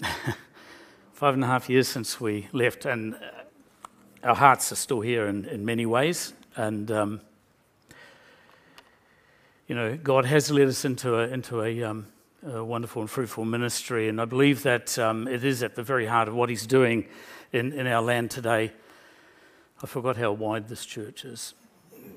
five 1.12 1.34
and 1.34 1.44
a 1.44 1.46
half 1.46 1.68
years 1.68 1.88
since 1.88 2.20
we 2.20 2.48
left, 2.52 2.84
and 2.84 3.14
uh, 3.14 3.18
our 4.22 4.34
hearts 4.34 4.72
are 4.72 4.76
still 4.76 5.00
here 5.00 5.26
in, 5.26 5.44
in 5.46 5.64
many 5.64 5.86
ways. 5.86 6.32
And, 6.56 6.90
um, 6.90 7.20
you 9.68 9.74
know, 9.74 9.96
God 9.96 10.24
has 10.24 10.50
led 10.50 10.68
us 10.68 10.84
into 10.84 11.18
a, 11.18 11.28
into 11.28 11.62
a, 11.62 11.82
um, 11.82 12.06
a 12.46 12.64
wonderful 12.64 13.02
and 13.02 13.10
fruitful 13.10 13.44
ministry, 13.44 14.08
and 14.08 14.20
I 14.20 14.24
believe 14.24 14.62
that 14.62 14.98
um, 14.98 15.28
it 15.28 15.44
is 15.44 15.62
at 15.62 15.74
the 15.74 15.82
very 15.82 16.06
heart 16.06 16.28
of 16.28 16.34
what 16.34 16.48
He's 16.48 16.66
doing 16.66 17.06
in, 17.52 17.72
in 17.72 17.86
our 17.86 18.02
land 18.02 18.30
today. 18.30 18.72
I 19.82 19.86
forgot 19.86 20.16
how 20.16 20.32
wide 20.32 20.68
this 20.68 20.84
church 20.86 21.24
is. 21.24 21.54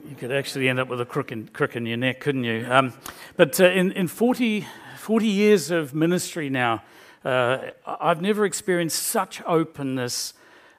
You 0.09 0.15
could 0.15 0.31
actually 0.31 0.69
end 0.69 0.79
up 0.79 0.89
with 0.89 1.01
a 1.01 1.05
crook 1.05 1.31
in, 1.31 1.47
crook 1.47 1.75
in 1.75 1.85
your 1.85 1.97
neck, 1.97 2.19
couldn't 2.19 2.43
you? 2.43 2.65
Um, 2.69 2.93
but 3.35 3.59
uh, 3.59 3.65
in, 3.65 3.91
in 3.93 4.07
40, 4.07 4.67
40 4.97 5.27
years 5.27 5.71
of 5.71 5.93
ministry 5.93 6.49
now, 6.49 6.83
uh, 7.25 7.71
I've 7.85 8.21
never 8.21 8.45
experienced 8.45 9.01
such 9.01 9.41
openness 9.45 10.33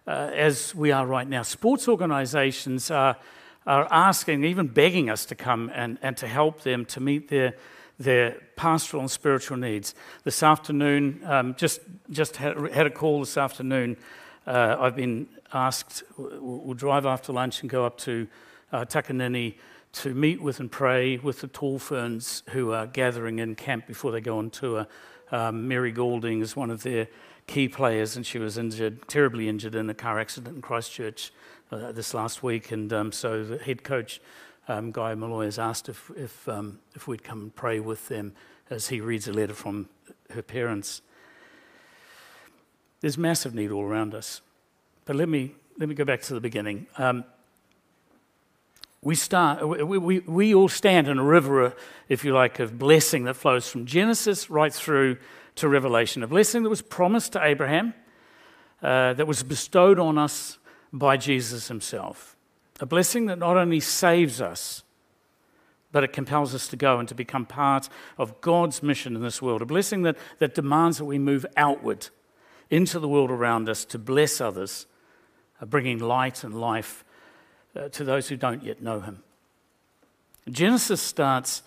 uh, 0.07 0.31
as 0.35 0.75
we 0.75 0.91
are 0.91 1.07
right 1.07 1.29
now. 1.29 1.43
Sports 1.43 1.89
organisations 1.89 2.91
are, 2.91 3.17
are 3.67 3.87
asking, 3.91 4.45
even 4.45 4.67
begging 4.67 5.11
us 5.11 5.25
to 5.27 5.35
come 5.35 5.71
and, 5.75 5.99
and 6.01 6.17
to 6.17 6.27
help 6.27 6.63
them 6.63 6.85
to 6.87 7.01
meet 7.01 7.29
their, 7.29 7.55
their 7.99 8.37
pastoral 8.57 9.03
and 9.03 9.11
spiritual 9.11 9.57
needs. 9.57 9.95
This 10.25 10.43
afternoon, 10.43 11.21
um, 11.25 11.55
just, 11.57 11.81
just 12.11 12.37
had, 12.37 12.57
a 12.57 12.91
call 12.91 13.21
this 13.21 13.37
afternoon. 13.37 13.97
Uh, 14.47 14.77
I've 14.79 14.97
been 14.97 15.29
asked, 15.53 16.03
we'll, 16.17 16.61
we'll, 16.61 16.75
drive 16.75 17.05
after 17.05 17.33
lunch 17.33 17.61
and 17.61 17.69
go 17.69 17.85
up 17.85 17.99
to 17.99 18.27
uh, 18.73 18.85
Takanini 18.87 19.57
to 19.93 20.15
meet 20.15 20.41
with 20.41 20.61
and 20.61 20.71
pray 20.71 21.19
with 21.19 21.41
the 21.41 21.49
tall 21.49 21.79
ferns 21.79 22.43
who 22.51 22.73
are 22.73 22.87
gathering 22.87 23.39
in 23.39 23.55
camp 23.55 23.87
before 23.87 24.13
they 24.13 24.21
go 24.21 24.39
on 24.39 24.51
tour. 24.51 24.87
Um, 25.31 25.69
Mary 25.69 25.93
Goulding 25.93 26.41
is 26.41 26.57
one 26.57 26.71
of 26.71 26.83
their 26.83 27.09
key 27.47 27.69
players, 27.69 28.17
and 28.17 28.27
she 28.27 28.39
was 28.39 28.59
injured, 28.59 29.09
terribly 29.09 29.49
injured 29.49 29.75
in 29.75 29.89
a 29.91 29.95
car 29.95 30.19
accident 30.19 30.57
in 30.57 30.63
Christchurch 30.63 31.33
uh, 31.71 31.93
this 31.93 32.15
last 32.15 32.43
week. 32.43 32.71
And 32.71 32.93
um, 32.93 33.13
so 33.13 33.45
the 33.45 33.59
head 33.59 33.83
coach, 33.85 34.21
um, 34.69 34.93
Guy 34.93 35.15
Molloy, 35.15 35.47
has 35.47 35.59
asked 35.59 35.89
if, 35.89 36.11
if, 36.17 36.49
um, 36.49 36.79
if 36.95 37.07
we'd 37.07 37.25
come 37.25 37.41
and 37.41 37.55
pray 37.55 37.81
with 37.81 38.09
them 38.09 38.35
as 38.71 38.89
he 38.89 39.01
reads 39.01 39.29
a 39.29 39.33
letter 39.33 39.55
from 39.55 39.89
her 40.31 40.43
parents. 40.43 41.03
There's 43.01 43.17
massive 43.17 43.55
need 43.55 43.71
all 43.71 43.85
around 43.85 44.15
us. 44.15 44.41
But 45.05 45.17
let 45.17 45.29
me, 45.29 45.55
let 45.79 45.89
me 45.89 45.95
go 45.95 46.05
back 46.05 46.23
to 46.23 46.35
the 46.35 46.41
beginning. 46.41 46.87
We, 49.09 49.15
start, 49.15 49.67
we, 49.67 49.97
we, 49.97 50.19
we 50.19 50.55
all 50.55 50.69
stand 50.69 51.09
in 51.09 51.17
a 51.19 51.25
river, 51.25 51.75
if 52.11 52.27
you 52.27 52.35
like, 52.35 52.59
of 52.59 52.79
blessing 52.79 53.25
that 53.25 53.37
flows 53.37 53.67
from 53.67 53.87
Genesis 53.87 54.51
right 54.51 54.71
through 54.71 55.17
to 55.55 55.67
Revelation. 55.67 56.23
A 56.23 56.27
blessing 56.27 56.63
that 56.63 56.69
was 56.69 56.83
promised 56.83 57.33
to 57.33 57.43
Abraham, 57.43 57.95
uh, 58.83 59.15
that 59.15 59.27
was 59.27 59.43
bestowed 59.43 59.99
on 59.99 60.19
us 60.19 60.59
by 60.93 61.17
Jesus 61.17 61.69
himself. 61.69 62.37
A 62.81 62.85
blessing 62.85 63.25
that 63.29 63.39
not 63.39 63.57
only 63.57 63.81
saves 63.81 64.43
us, 64.43 64.83
but 65.91 66.05
it 66.05 66.13
compels 66.13 66.55
us 66.55 66.69
to 66.69 66.77
go 66.77 66.99
and 66.99 67.09
to 67.09 67.15
become 67.15 67.47
part 67.47 67.89
of 68.19 68.43
God's 68.43 68.83
mission 68.83 69.17
in 69.17 69.23
this 69.23 69.41
world. 69.41 69.63
A 69.63 69.65
blessing 69.65 70.03
that, 70.03 70.19
that 70.39 70.55
demands 70.55 70.99
that 70.99 71.07
we 71.07 71.19
move 71.19 71.47
outward 71.57 72.09
into 72.69 72.99
the 72.99 73.09
world 73.09 73.31
around 73.31 73.71
us 73.71 73.87
to 73.87 73.99
bless 73.99 74.39
others, 74.39 74.87
uh, 75.63 75.65
bringing 75.65 75.99
light 75.99 76.45
and 76.45 76.61
life 76.61 77.07
uh, 77.79 77.89
to 77.91 78.05
those 78.05 78.29
who 78.29 78.37
don't 78.37 78.63
yet 78.65 78.83
know 78.83 79.01
him. 79.01 79.23
Genesis 80.51 81.01
starts 81.01 81.63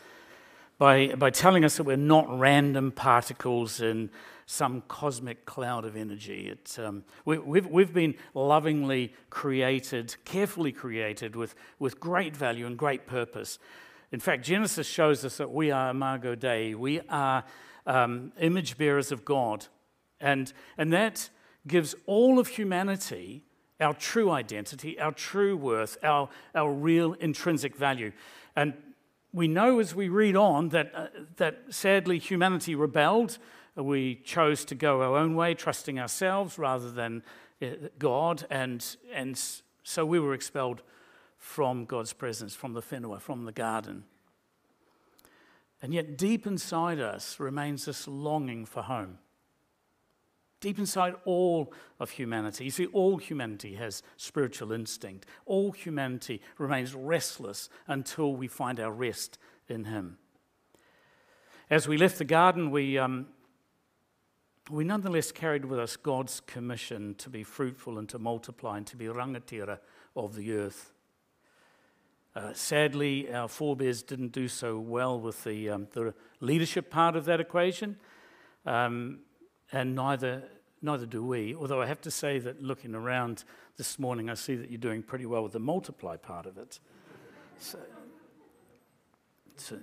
by, 0.78 1.14
by 1.16 1.30
telling 1.30 1.64
us 1.64 1.78
that 1.78 1.84
we're 1.84 1.96
not 1.96 2.40
random 2.40 2.92
particles 2.92 3.82
in 3.82 4.10
some 4.48 4.82
cosmic 4.88 5.46
cloud 5.46 5.86
of 5.86 5.96
energy. 5.96 6.50
It, 6.50 6.78
um, 6.84 7.04
we, 7.24 7.36
have 7.36 7.46
we've, 7.46 7.68
we've 7.68 7.94
been 7.94 8.16
lovingly 8.34 9.14
created, 9.30 10.16
carefully 10.26 10.72
created, 10.72 11.36
with, 11.36 11.56
with 11.80 12.00
great 12.00 12.36
value 12.36 12.66
and 12.66 12.78
great 12.78 13.06
purpose. 13.08 13.60
In 14.12 14.20
fact, 14.20 14.44
Genesis 14.44 14.88
shows 14.88 15.24
us 15.24 15.38
that 15.38 15.52
we 15.52 15.72
are 15.72 15.92
Imago 15.92 16.36
Dei. 16.36 16.74
We 16.74 17.00
are 17.08 17.44
um, 17.86 18.34
image 18.40 18.78
bearers 18.78 19.12
of 19.12 19.24
God. 19.24 19.68
And, 20.20 20.52
and 20.78 20.92
that 20.92 21.30
gives 21.66 21.96
all 22.06 22.40
of 22.40 22.48
humanity 22.48 23.44
our 23.82 23.94
true 23.94 24.30
identity, 24.32 25.00
our 25.00 25.12
true 25.12 25.58
worth, 25.58 25.98
our, 26.04 26.30
our 26.56 26.72
real 26.72 27.14
intrinsic 27.14 27.76
value. 27.76 28.12
And 28.56 28.74
we 29.34 29.48
know 29.48 29.80
as 29.80 29.96
we 29.96 30.10
read 30.10 30.36
on 30.36 30.70
that, 30.70 30.92
uh, 30.94 31.08
that 31.38 31.64
sadly 31.70 32.20
humanity 32.20 32.76
rebelled. 32.76 33.38
We 33.76 34.16
chose 34.16 34.66
to 34.66 34.76
go 34.76 35.02
our 35.02 35.18
own 35.18 35.36
way, 35.36 35.54
trusting 35.54 36.00
ourselves 36.00 36.58
rather 36.58 36.92
than 36.92 37.24
uh, 37.62 37.68
God. 37.98 38.46
And, 38.50 38.86
and 39.14 39.42
so 39.84 40.06
we 40.06 40.20
were 40.20 40.34
expelled 40.34 40.82
from 41.38 41.86
God's 41.86 42.14
presence, 42.14 42.54
from 42.54 42.74
the 42.74 42.82
whenua, 42.82 43.20
from 43.20 43.46
the 43.46 43.52
garden. 43.52 44.04
And 45.82 45.94
yet, 45.94 46.18
deep 46.18 46.46
inside 46.46 47.00
us 47.00 47.40
remains 47.40 47.86
this 47.86 48.08
longing 48.08 48.66
for 48.66 48.84
home 48.84 49.18
deep 50.62 50.80
inside 50.80 51.16
all 51.26 51.74
of 52.00 52.12
humanity. 52.12 52.64
You 52.64 52.72
see, 52.72 52.86
all 52.88 53.18
humanity 53.18 53.76
has 53.76 54.02
spiritual 54.16 54.72
instinct. 54.72 55.26
All 55.46 55.72
humanity 55.72 56.42
remains 56.58 56.96
restless 56.96 57.68
until 57.88 58.36
we 58.36 58.48
find 58.48 58.80
our 58.80 58.92
rest 58.92 59.38
in 59.68 59.86
Him. 59.86 60.18
As 61.70 61.88
we 61.88 61.98
left 61.98 62.18
the 62.18 62.26
garden, 62.26 62.70
we, 62.70 62.98
um, 62.98 63.28
we 64.70 64.84
nonetheless 64.84 65.32
carried 65.32 65.66
with 65.66 65.80
us 65.80 65.98
God's 65.98 66.40
commission 66.42 67.16
to 67.16 67.30
be 67.30 67.44
fruitful 67.44 67.98
and 67.98 68.08
to 68.10 68.20
multiply 68.20 68.78
and 68.78 68.88
to 68.88 68.96
be 68.96 69.06
rangatira 69.06 69.80
of 70.16 70.36
the 70.36 70.54
earth. 70.54 70.94
Uh, 72.36 72.54
sadly, 72.54 73.34
our 73.34 73.48
forebears 73.48 74.04
didn't 74.04 74.32
do 74.32 74.48
so 74.48 74.80
well 74.80 75.20
with 75.20 75.44
the, 75.44 75.70
um, 75.70 75.88
the 75.94 76.14
leadership 76.40 76.90
part 76.90 77.16
of 77.16 77.26
that 77.26 77.42
equation. 77.42 77.98
Um, 78.66 79.20
and 79.72 79.96
neither, 79.96 80.44
neither 80.82 81.06
do 81.06 81.24
we. 81.24 81.56
Although 81.56 81.82
I 81.82 81.86
have 81.86 82.02
to 82.02 82.12
say 82.12 82.40
that 82.40 82.62
looking 82.62 82.96
around 82.96 83.44
this 83.78 83.98
morning, 83.98 84.30
I 84.30 84.34
see 84.34 84.56
that 84.56 84.70
you're 84.70 84.78
doing 84.78 85.04
pretty 85.04 85.26
well 85.26 85.44
with 85.44 85.54
the 85.54 85.60
multiply 85.60 86.18
part 86.18 86.46
of 86.46 86.58
it. 86.58 86.80
So, 87.60 87.80
so, 89.58 89.78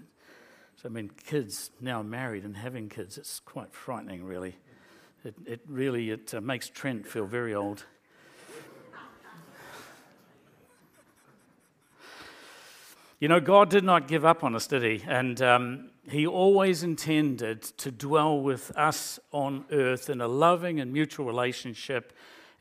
so 0.76 0.88
I 0.88 0.88
mean, 0.88 1.10
kids 1.24 1.70
now 1.80 2.02
married 2.02 2.44
and 2.44 2.56
having 2.56 2.88
kids, 2.88 3.18
it's 3.18 3.40
quite 3.40 3.72
frightening, 3.72 4.24
really. 4.24 4.56
It, 5.24 5.34
it 5.46 5.60
really 5.66 6.10
it 6.10 6.32
uh, 6.34 6.40
makes 6.40 6.68
Trent 6.68 7.06
feel 7.06 7.26
very 7.26 7.54
old. 7.54 7.84
You 13.20 13.26
know, 13.26 13.40
God 13.40 13.68
did 13.68 13.82
not 13.82 14.06
give 14.06 14.24
up 14.24 14.44
on 14.44 14.54
us, 14.54 14.68
did 14.68 14.84
He? 14.84 15.02
And 15.04 15.42
um, 15.42 15.90
He 16.10 16.26
always 16.26 16.82
intended 16.82 17.62
to 17.62 17.90
dwell 17.90 18.40
with 18.40 18.76
us 18.76 19.18
on 19.32 19.64
earth 19.70 20.08
in 20.08 20.20
a 20.20 20.28
loving 20.28 20.80
and 20.80 20.92
mutual 20.92 21.26
relationship. 21.26 22.12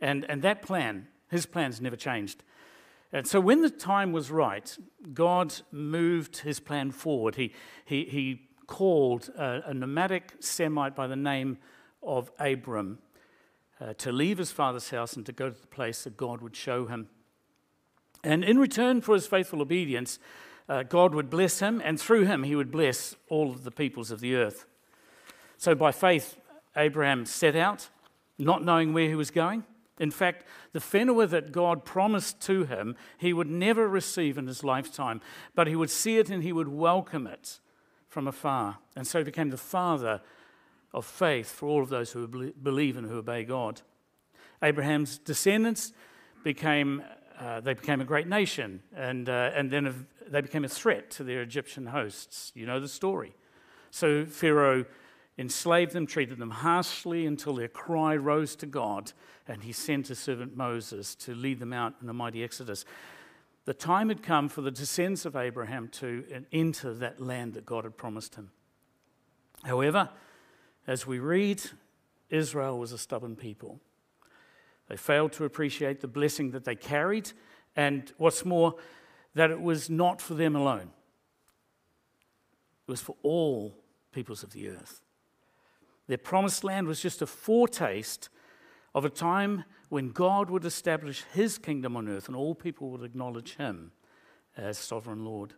And, 0.02 0.26
and 0.30 0.42
that 0.42 0.62
plan, 0.62 1.08
His 1.30 1.46
plans 1.46 1.82
never 1.82 1.96
changed. 1.96 2.44
And 3.14 3.26
so 3.26 3.40
when 3.40 3.62
the 3.62 3.70
time 3.70 4.12
was 4.12 4.30
right, 4.30 4.78
God 5.14 5.54
moved 5.72 6.38
His 6.38 6.60
plan 6.60 6.92
forward. 6.92 7.36
He, 7.36 7.54
he, 7.86 8.04
he 8.06 8.48
called 8.68 9.30
a, 9.38 9.70
a 9.70 9.74
nomadic 9.74 10.34
Semite 10.40 10.96
by 10.96 11.08
the 11.08 11.16
name 11.16 11.58
of 12.04 12.32
Abram 12.40 13.00
uh, 13.80 13.94
to 13.98 14.12
leave 14.12 14.38
his 14.38 14.52
father's 14.52 14.90
house 14.90 15.16
and 15.16 15.26
to 15.26 15.32
go 15.32 15.50
to 15.50 15.60
the 15.60 15.68
place 15.68 16.04
that 16.04 16.18
God 16.18 16.42
would 16.42 16.56
show 16.56 16.86
him. 16.86 17.10
And 18.24 18.44
in 18.44 18.60
return 18.60 19.02
for 19.02 19.14
his 19.14 19.28
faithful 19.28 19.62
obedience, 19.62 20.20
uh, 20.70 20.84
God 20.84 21.16
would 21.16 21.30
bless 21.30 21.60
him, 21.60 21.82
and 21.84 22.00
through 22.00 22.26
him, 22.26 22.44
he 22.44 22.56
would 22.56 22.72
bless 22.72 23.16
all 23.30 23.52
of 23.52 23.64
the 23.64 23.72
peoples 23.72 24.12
of 24.12 24.20
the 24.20 24.36
earth. 24.36 24.66
So 25.58 25.76
by 25.76 25.92
faith, 25.92 26.38
Abraham 26.76 27.26
set 27.26 27.56
out, 27.56 27.90
not 28.38 28.64
knowing 28.64 28.94
where 28.94 29.08
he 29.08 29.16
was 29.16 29.32
going. 29.32 29.64
In 30.00 30.12
fact, 30.12 30.46
the 30.74 30.80
whenua 30.80 31.28
that 31.30 31.52
God 31.52 31.84
promised 31.84 32.40
to 32.42 32.66
him, 32.66 32.96
he 33.18 33.34
would 33.34 33.50
never 33.50 33.88
receive 33.88 34.38
in 34.38 34.46
his 34.46 34.64
lifetime, 34.64 35.22
but 35.56 35.68
he 35.68 35.76
would 35.76 35.90
see 35.90 36.18
it 36.18 36.30
and 36.30 36.44
he 36.44 36.54
would 36.54 36.68
welcome 36.68 37.26
it 37.26 37.60
from 38.08 38.28
afar. 38.28 38.78
And 38.96 39.08
so 39.08 39.20
he 39.20 39.24
became 39.24 39.50
the 39.50 39.58
father 39.58 40.22
of 40.94 41.06
faith 41.06 41.50
for 41.50 41.68
all 41.68 41.82
of 41.82 41.90
those 41.90 42.12
who 42.12 42.28
believe 42.28 42.98
and 42.98 43.08
who 43.08 43.18
obey 43.18 43.44
God. 43.44 43.82
Abraham's 44.62 45.18
descendants 45.18 45.94
became, 46.44 47.04
uh, 47.40 47.60
they 47.60 47.74
became 47.74 48.02
a 48.02 48.06
great 48.06 48.28
nation, 48.28 48.82
and, 48.96 49.30
uh, 49.30 49.52
and 49.54 49.70
then 49.70 50.08
they 50.28 50.42
became 50.42 50.66
a 50.66 50.70
threat 50.70 51.12
to 51.12 51.24
their 51.24 51.42
Egyptian 51.42 51.88
hosts. 51.88 52.52
You 52.56 52.66
know 52.66 52.80
the 52.80 52.88
story. 52.88 53.36
So 53.92 54.26
Pharaoh 54.26 54.86
enslaved 55.38 55.94
them, 55.94 56.08
treated 56.08 56.40
them 56.40 56.50
harshly 56.50 57.26
until 57.26 57.56
their 57.56 57.68
cry 57.68 58.16
rose 58.16 58.56
to 58.58 58.66
God, 58.66 59.12
and 59.48 59.64
he 59.64 59.72
sent 59.72 60.08
his 60.08 60.20
servant 60.20 60.58
Moses 60.58 61.16
to 61.16 61.36
lead 61.36 61.60
them 61.60 61.74
out 61.74 61.94
in 62.02 62.10
a 62.10 62.14
mighty 62.14 62.44
exodus. 62.44 62.86
The 63.66 63.74
time 63.74 64.10
had 64.10 64.24
come 64.24 64.50
for 64.50 64.62
the 64.62 64.72
descendants 64.72 65.26
of 65.26 65.36
Abraham 65.36 65.90
to 65.90 66.24
enter 66.52 66.94
that 66.96 67.22
land 67.22 67.54
that 67.54 67.66
God 67.66 67.84
had 67.84 67.98
promised 67.98 68.36
him. 68.36 68.52
However, 69.64 70.10
As 70.88 71.06
we 71.06 71.20
read, 71.20 71.62
Israel 72.30 72.80
was 72.80 72.94
a 72.94 72.98
stubborn 72.98 73.36
people. 73.36 73.82
They 74.88 74.98
failed 74.98 75.34
to 75.34 75.46
appreciate 75.46 76.02
the 76.02 76.08
blessing 76.08 76.52
that 76.52 76.64
they 76.64 76.76
carried, 76.76 77.32
and 77.76 78.12
what's 78.18 78.46
more, 78.46 78.76
that 79.34 79.52
it 79.52 79.62
was 79.62 79.90
not 79.90 80.22
for 80.22 80.34
them 80.34 80.56
alone. 80.56 80.92
It 82.88 82.92
was 82.92 83.02
for 83.02 83.16
all 83.22 83.76
peoples 84.12 84.44
of 84.44 84.54
the 84.54 84.70
earth. 84.70 85.02
Their 86.08 86.18
promised 86.18 86.64
land 86.64 86.88
was 86.88 87.02
just 87.02 87.22
a 87.22 87.28
foretaste 87.28 88.30
of 88.96 89.04
a 89.04 89.10
time 89.10 89.66
when 89.90 90.10
God 90.10 90.50
would 90.50 90.66
establish 90.66 91.24
his 91.34 91.58
kingdom 91.58 91.96
on 91.96 92.08
earth 92.08 92.28
and 92.28 92.36
all 92.36 92.56
people 92.56 92.90
would 92.92 93.04
acknowledge 93.04 93.56
him 93.58 93.92
as 94.56 94.78
sovereign 94.78 95.24
Lord. 95.24 95.54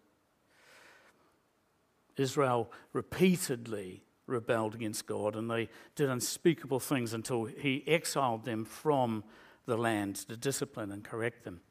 Israel 2.17 2.71
repeatedly 2.91 4.03
rebelled 4.29 4.75
against 4.75 5.05
God 5.05 5.35
and 5.35 5.49
they 5.49 5.69
did 5.95 6.09
unspeakable 6.09 6.79
things 6.79 7.13
until 7.13 7.45
he 7.45 7.83
exiled 7.87 8.45
them 8.45 8.65
from 8.65 9.23
the 9.65 9.77
land 9.77 10.15
to 10.27 10.37
discipline 10.37 10.91
and 10.91 11.03
correct 11.03 11.43
them. 11.43 11.61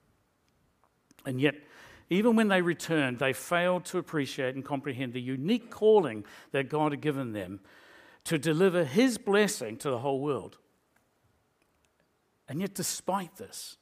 And 1.24 1.40
yet, 1.40 1.54
even 2.10 2.36
when 2.36 2.48
they 2.48 2.62
returned, 2.62 3.18
they 3.18 3.32
failed 3.32 3.84
to 3.86 3.98
appreciate 3.98 4.54
and 4.54 4.64
comprehend 4.64 5.12
the 5.12 5.20
unique 5.20 5.70
calling 5.70 6.24
that 6.52 6.70
God 6.70 6.92
had 6.92 7.00
given 7.00 7.32
them 7.32 7.60
to 8.24 8.38
deliver 8.38 8.84
his 8.84 9.18
blessing 9.18 9.76
to 9.78 9.90
the 9.90 9.98
whole 9.98 10.20
world. 10.20 10.58
And 12.48 12.60
yet, 12.60 12.74
despite 12.74 13.36
this, 13.36 13.76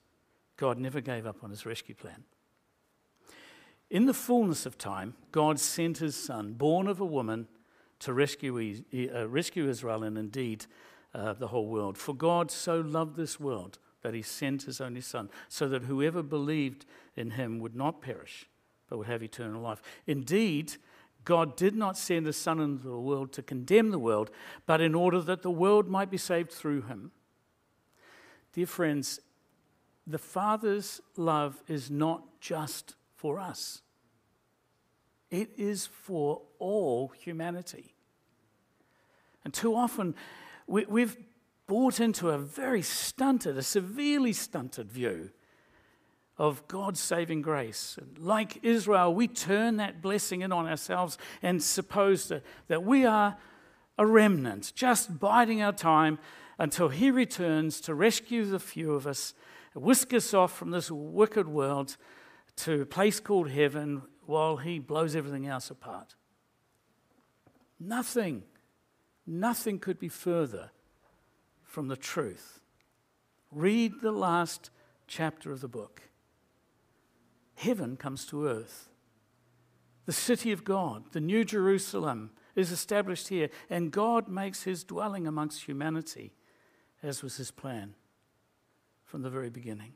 God 0.56 0.78
never 0.78 1.00
gave 1.00 1.26
up 1.26 1.44
on 1.44 1.50
his 1.50 1.66
rescue 1.66 1.94
plan. 1.94 2.24
In 3.90 4.06
the 4.06 4.14
fullness 4.14 4.66
of 4.66 4.78
time, 4.78 5.14
God 5.30 5.60
sent 5.60 5.98
his 5.98 6.16
son, 6.16 6.54
born 6.54 6.88
of 6.88 7.00
a 7.00 7.04
woman, 7.04 7.46
to 8.00 8.12
rescue, 8.12 8.82
uh, 9.14 9.28
rescue 9.28 9.68
Israel 9.68 10.02
and 10.02 10.18
indeed 10.18 10.66
uh, 11.14 11.32
the 11.32 11.48
whole 11.48 11.66
world. 11.66 11.96
For 11.96 12.14
God 12.14 12.50
so 12.50 12.80
loved 12.80 13.16
this 13.16 13.40
world 13.40 13.78
that 14.02 14.14
he 14.14 14.22
sent 14.22 14.62
his 14.62 14.80
only 14.80 15.00
son, 15.00 15.30
so 15.48 15.68
that 15.68 15.84
whoever 15.84 16.22
believed 16.22 16.86
in 17.16 17.30
him 17.32 17.58
would 17.58 17.74
not 17.74 18.00
perish, 18.00 18.46
but 18.88 18.98
would 18.98 19.08
have 19.08 19.22
eternal 19.22 19.62
life. 19.62 19.82
Indeed, 20.06 20.74
God 21.24 21.56
did 21.56 21.74
not 21.74 21.98
send 21.98 22.26
his 22.26 22.36
son 22.36 22.60
into 22.60 22.84
the 22.84 23.00
world 23.00 23.32
to 23.32 23.42
condemn 23.42 23.90
the 23.90 23.98
world, 23.98 24.30
but 24.64 24.80
in 24.80 24.94
order 24.94 25.20
that 25.22 25.42
the 25.42 25.50
world 25.50 25.88
might 25.88 26.10
be 26.10 26.18
saved 26.18 26.52
through 26.52 26.82
him. 26.82 27.10
Dear 28.52 28.66
friends, 28.66 29.18
the 30.06 30.18
Father's 30.18 31.00
love 31.16 31.62
is 31.66 31.90
not 31.90 32.40
just 32.40 32.94
for 33.16 33.40
us, 33.40 33.82
it 35.36 35.50
is 35.58 35.86
for 35.86 36.40
all 36.58 37.08
humanity. 37.08 37.94
And 39.44 39.52
too 39.52 39.74
often, 39.74 40.14
we, 40.66 41.02
have 41.02 41.16
bought 41.66 42.00
into 42.00 42.30
a 42.30 42.38
very 42.38 42.82
stunted, 42.82 43.58
a 43.58 43.62
severely 43.62 44.32
stunted 44.32 44.90
view 44.90 45.30
of 46.38 46.66
God's 46.68 47.00
saving 47.00 47.42
grace. 47.42 47.98
And 48.00 48.18
like 48.18 48.64
Israel, 48.64 49.14
we 49.14 49.28
turn 49.28 49.76
that 49.76 50.00
blessing 50.00 50.40
in 50.40 50.52
on 50.52 50.66
ourselves 50.66 51.18
and 51.42 51.62
suppose 51.62 52.28
that, 52.28 52.42
that 52.68 52.82
we 52.82 53.04
are 53.04 53.36
a 53.98 54.06
remnant, 54.06 54.72
just 54.74 55.18
biding 55.18 55.62
our 55.62 55.72
time 55.72 56.18
until 56.58 56.88
He 56.88 57.10
returns 57.10 57.80
to 57.82 57.94
rescue 57.94 58.46
the 58.46 58.58
few 58.58 58.94
of 58.94 59.06
us, 59.06 59.34
whisk 59.74 60.14
us 60.14 60.32
off 60.32 60.56
from 60.56 60.70
this 60.70 60.90
wicked 60.90 61.46
world 61.46 61.96
to 62.56 62.82
a 62.82 62.86
place 62.86 63.20
called 63.20 63.50
heaven 63.50 64.02
while 64.26 64.56
He 64.58 64.78
blows 64.78 65.16
everything 65.16 65.46
else 65.46 65.70
apart. 65.70 66.14
Nothing, 67.78 68.42
nothing 69.26 69.78
could 69.78 69.98
be 69.98 70.08
further 70.08 70.70
from 71.64 71.88
the 71.88 71.96
truth. 71.96 72.60
Read 73.50 74.00
the 74.02 74.12
last 74.12 74.70
chapter 75.06 75.52
of 75.52 75.60
the 75.60 75.68
book. 75.68 76.02
Heaven 77.54 77.96
comes 77.96 78.26
to 78.26 78.46
earth. 78.46 78.90
The 80.04 80.12
city 80.12 80.52
of 80.52 80.64
God, 80.64 81.12
the 81.12 81.20
New 81.20 81.44
Jerusalem, 81.44 82.30
is 82.54 82.70
established 82.70 83.28
here, 83.28 83.50
and 83.68 83.90
God 83.90 84.28
makes 84.28 84.62
his 84.62 84.84
dwelling 84.84 85.26
amongst 85.26 85.64
humanity, 85.64 86.32
as 87.02 87.22
was 87.22 87.36
his 87.36 87.50
plan 87.50 87.94
from 89.04 89.22
the 89.22 89.30
very 89.30 89.50
beginning. 89.50 89.94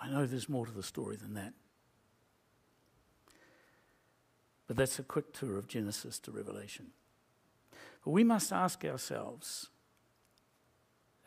I 0.00 0.08
know 0.08 0.26
there's 0.26 0.48
more 0.48 0.66
to 0.66 0.72
the 0.72 0.82
story 0.82 1.16
than 1.16 1.34
that. 1.34 1.52
But 4.66 4.76
that's 4.76 4.98
a 4.98 5.02
quick 5.02 5.32
tour 5.32 5.56
of 5.58 5.66
Genesis 5.66 6.18
to 6.20 6.30
Revelation. 6.30 6.88
But 8.04 8.10
we 8.10 8.22
must 8.22 8.52
ask 8.52 8.84
ourselves 8.84 9.70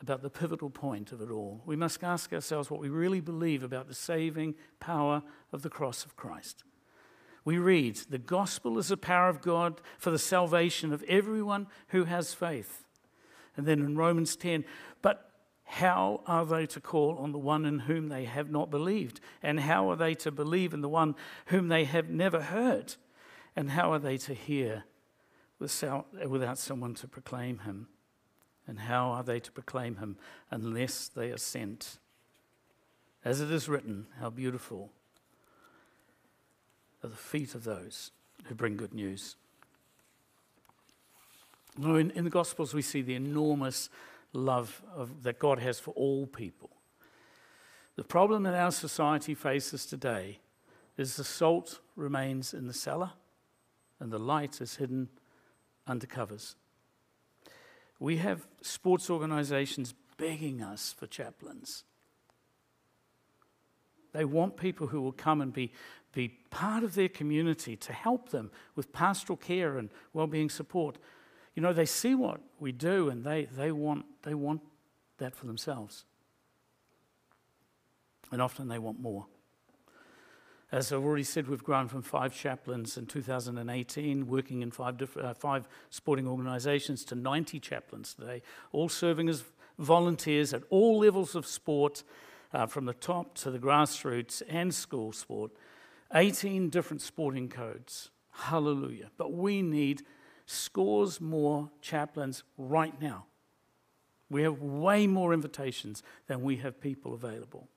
about 0.00 0.22
the 0.22 0.30
pivotal 0.30 0.70
point 0.70 1.12
of 1.12 1.20
it 1.20 1.30
all. 1.30 1.62
We 1.66 1.76
must 1.76 2.02
ask 2.02 2.32
ourselves 2.32 2.70
what 2.70 2.80
we 2.80 2.88
really 2.88 3.20
believe 3.20 3.62
about 3.62 3.88
the 3.88 3.94
saving 3.94 4.54
power 4.80 5.22
of 5.52 5.62
the 5.62 5.70
cross 5.70 6.04
of 6.04 6.16
Christ. 6.16 6.64
We 7.44 7.58
read, 7.58 7.96
The 7.96 8.18
gospel 8.18 8.78
is 8.78 8.88
the 8.88 8.96
power 8.96 9.28
of 9.28 9.42
God 9.42 9.80
for 9.98 10.10
the 10.10 10.18
salvation 10.18 10.92
of 10.92 11.02
everyone 11.04 11.66
who 11.88 12.04
has 12.04 12.34
faith. 12.34 12.84
And 13.56 13.66
then 13.66 13.80
in 13.80 13.96
Romans 13.96 14.36
10, 14.36 14.64
but 15.02 15.31
how 15.72 16.20
are 16.26 16.44
they 16.44 16.66
to 16.66 16.80
call 16.80 17.16
on 17.16 17.32
the 17.32 17.38
one 17.38 17.64
in 17.64 17.78
whom 17.78 18.10
they 18.10 18.26
have 18.26 18.50
not 18.50 18.70
believed? 18.70 19.20
And 19.42 19.58
how 19.58 19.90
are 19.90 19.96
they 19.96 20.14
to 20.16 20.30
believe 20.30 20.74
in 20.74 20.82
the 20.82 20.88
one 20.88 21.14
whom 21.46 21.68
they 21.68 21.84
have 21.84 22.10
never 22.10 22.42
heard? 22.42 22.96
And 23.56 23.70
how 23.70 23.90
are 23.90 23.98
they 23.98 24.18
to 24.18 24.34
hear 24.34 24.84
without 25.58 26.58
someone 26.58 26.92
to 26.96 27.08
proclaim 27.08 27.60
him? 27.60 27.88
And 28.66 28.80
how 28.80 29.12
are 29.12 29.22
they 29.22 29.40
to 29.40 29.50
proclaim 29.50 29.96
him 29.96 30.18
unless 30.50 31.08
they 31.08 31.30
are 31.30 31.38
sent? 31.38 31.96
As 33.24 33.40
it 33.40 33.50
is 33.50 33.66
written, 33.66 34.08
how 34.20 34.28
beautiful 34.28 34.92
are 37.02 37.08
the 37.08 37.16
feet 37.16 37.54
of 37.54 37.64
those 37.64 38.10
who 38.44 38.54
bring 38.54 38.76
good 38.76 38.92
news. 38.92 39.36
in, 41.82 42.10
in 42.10 42.24
the 42.24 42.30
Gospels, 42.30 42.74
we 42.74 42.82
see 42.82 43.00
the 43.00 43.14
enormous 43.14 43.88
love 44.32 44.82
of, 44.94 45.22
that 45.22 45.38
God 45.38 45.58
has 45.58 45.78
for 45.78 45.92
all 45.92 46.26
people. 46.26 46.70
The 47.96 48.04
problem 48.04 48.44
that 48.44 48.54
our 48.54 48.70
society 48.72 49.34
faces 49.34 49.84
today 49.84 50.38
is 50.96 51.16
the 51.16 51.24
salt 51.24 51.80
remains 51.96 52.54
in 52.54 52.66
the 52.66 52.72
cellar 52.72 53.12
and 54.00 54.10
the 54.10 54.18
light 54.18 54.60
is 54.60 54.76
hidden 54.76 55.08
under 55.86 56.06
covers. 56.06 56.56
We 57.98 58.16
have 58.16 58.46
sports 58.62 59.10
organizations 59.10 59.94
begging 60.16 60.62
us 60.62 60.94
for 60.96 61.06
chaplains. 61.06 61.84
They 64.12 64.24
want 64.24 64.56
people 64.56 64.88
who 64.88 65.00
will 65.00 65.12
come 65.12 65.40
and 65.40 65.52
be, 65.52 65.72
be 66.12 66.28
part 66.50 66.84
of 66.84 66.94
their 66.94 67.08
community 67.08 67.76
to 67.76 67.92
help 67.92 68.30
them 68.30 68.50
with 68.74 68.92
pastoral 68.92 69.36
care 69.36 69.78
and 69.78 69.88
well-being 70.12 70.50
support. 70.50 70.98
You 71.54 71.62
know, 71.62 71.72
they 71.72 71.86
see 71.86 72.14
what 72.14 72.40
we 72.58 72.72
do 72.72 73.08
and 73.08 73.24
they, 73.24 73.44
they, 73.44 73.72
want, 73.72 74.06
they 74.22 74.34
want 74.34 74.62
that 75.18 75.34
for 75.34 75.46
themselves. 75.46 76.04
And 78.30 78.40
often 78.40 78.68
they 78.68 78.78
want 78.78 79.00
more. 79.00 79.26
As 80.70 80.90
I've 80.90 81.04
already 81.04 81.24
said, 81.24 81.48
we've 81.48 81.62
grown 81.62 81.86
from 81.88 82.00
five 82.00 82.34
chaplains 82.34 82.96
in 82.96 83.04
2018, 83.04 84.26
working 84.26 84.62
in 84.62 84.70
five, 84.70 84.96
uh, 85.20 85.34
five 85.34 85.68
sporting 85.90 86.26
organisations, 86.26 87.04
to 87.06 87.14
90 87.14 87.60
chaplains 87.60 88.14
today, 88.14 88.40
all 88.72 88.88
serving 88.88 89.28
as 89.28 89.44
volunteers 89.78 90.54
at 90.54 90.62
all 90.70 90.98
levels 90.98 91.34
of 91.34 91.46
sport, 91.46 92.02
uh, 92.54 92.66
from 92.66 92.86
the 92.86 92.94
top 92.94 93.34
to 93.34 93.50
the 93.50 93.58
grassroots 93.58 94.42
and 94.48 94.74
school 94.74 95.12
sport. 95.12 95.50
18 96.14 96.68
different 96.68 97.00
sporting 97.00 97.48
codes. 97.48 98.10
Hallelujah. 98.30 99.10
But 99.16 99.32
we 99.32 99.62
need 99.62 100.02
scores 100.52 101.20
more 101.20 101.70
chaplains 101.80 102.42
right 102.56 103.00
now. 103.00 103.26
We 104.30 104.42
have 104.42 104.62
way 104.62 105.06
more 105.06 105.34
invitations 105.34 106.02
than 106.26 106.42
we 106.42 106.56
have 106.56 106.80
people 106.80 107.14
available. 107.14 107.68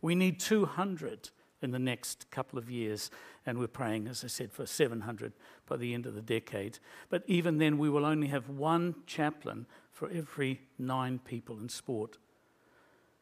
We 0.00 0.14
need 0.14 0.38
200 0.38 1.30
in 1.60 1.70
the 1.72 1.78
next 1.78 2.30
couple 2.30 2.58
of 2.58 2.70
years. 2.70 3.10
And 3.44 3.58
we're 3.58 3.66
praying, 3.66 4.06
as 4.06 4.24
I 4.24 4.28
said, 4.28 4.52
for 4.52 4.66
700 4.66 5.32
by 5.66 5.76
the 5.76 5.94
end 5.94 6.06
of 6.06 6.14
the 6.14 6.22
decade. 6.22 6.78
But 7.08 7.24
even 7.26 7.58
then, 7.58 7.78
we 7.78 7.90
will 7.90 8.04
only 8.04 8.28
have 8.28 8.48
one 8.48 8.94
chaplain 9.06 9.66
for 9.90 10.08
every 10.10 10.60
nine 10.78 11.18
people 11.18 11.58
in 11.58 11.68
sport. 11.68 12.18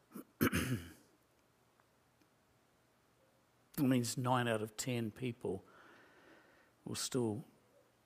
it 0.41 0.51
means 3.79 4.19
nine 4.19 4.49
out 4.49 4.63
of 4.63 4.77
ten 4.77 5.11
people 5.11 5.65
will 6.85 6.95
still 6.95 7.45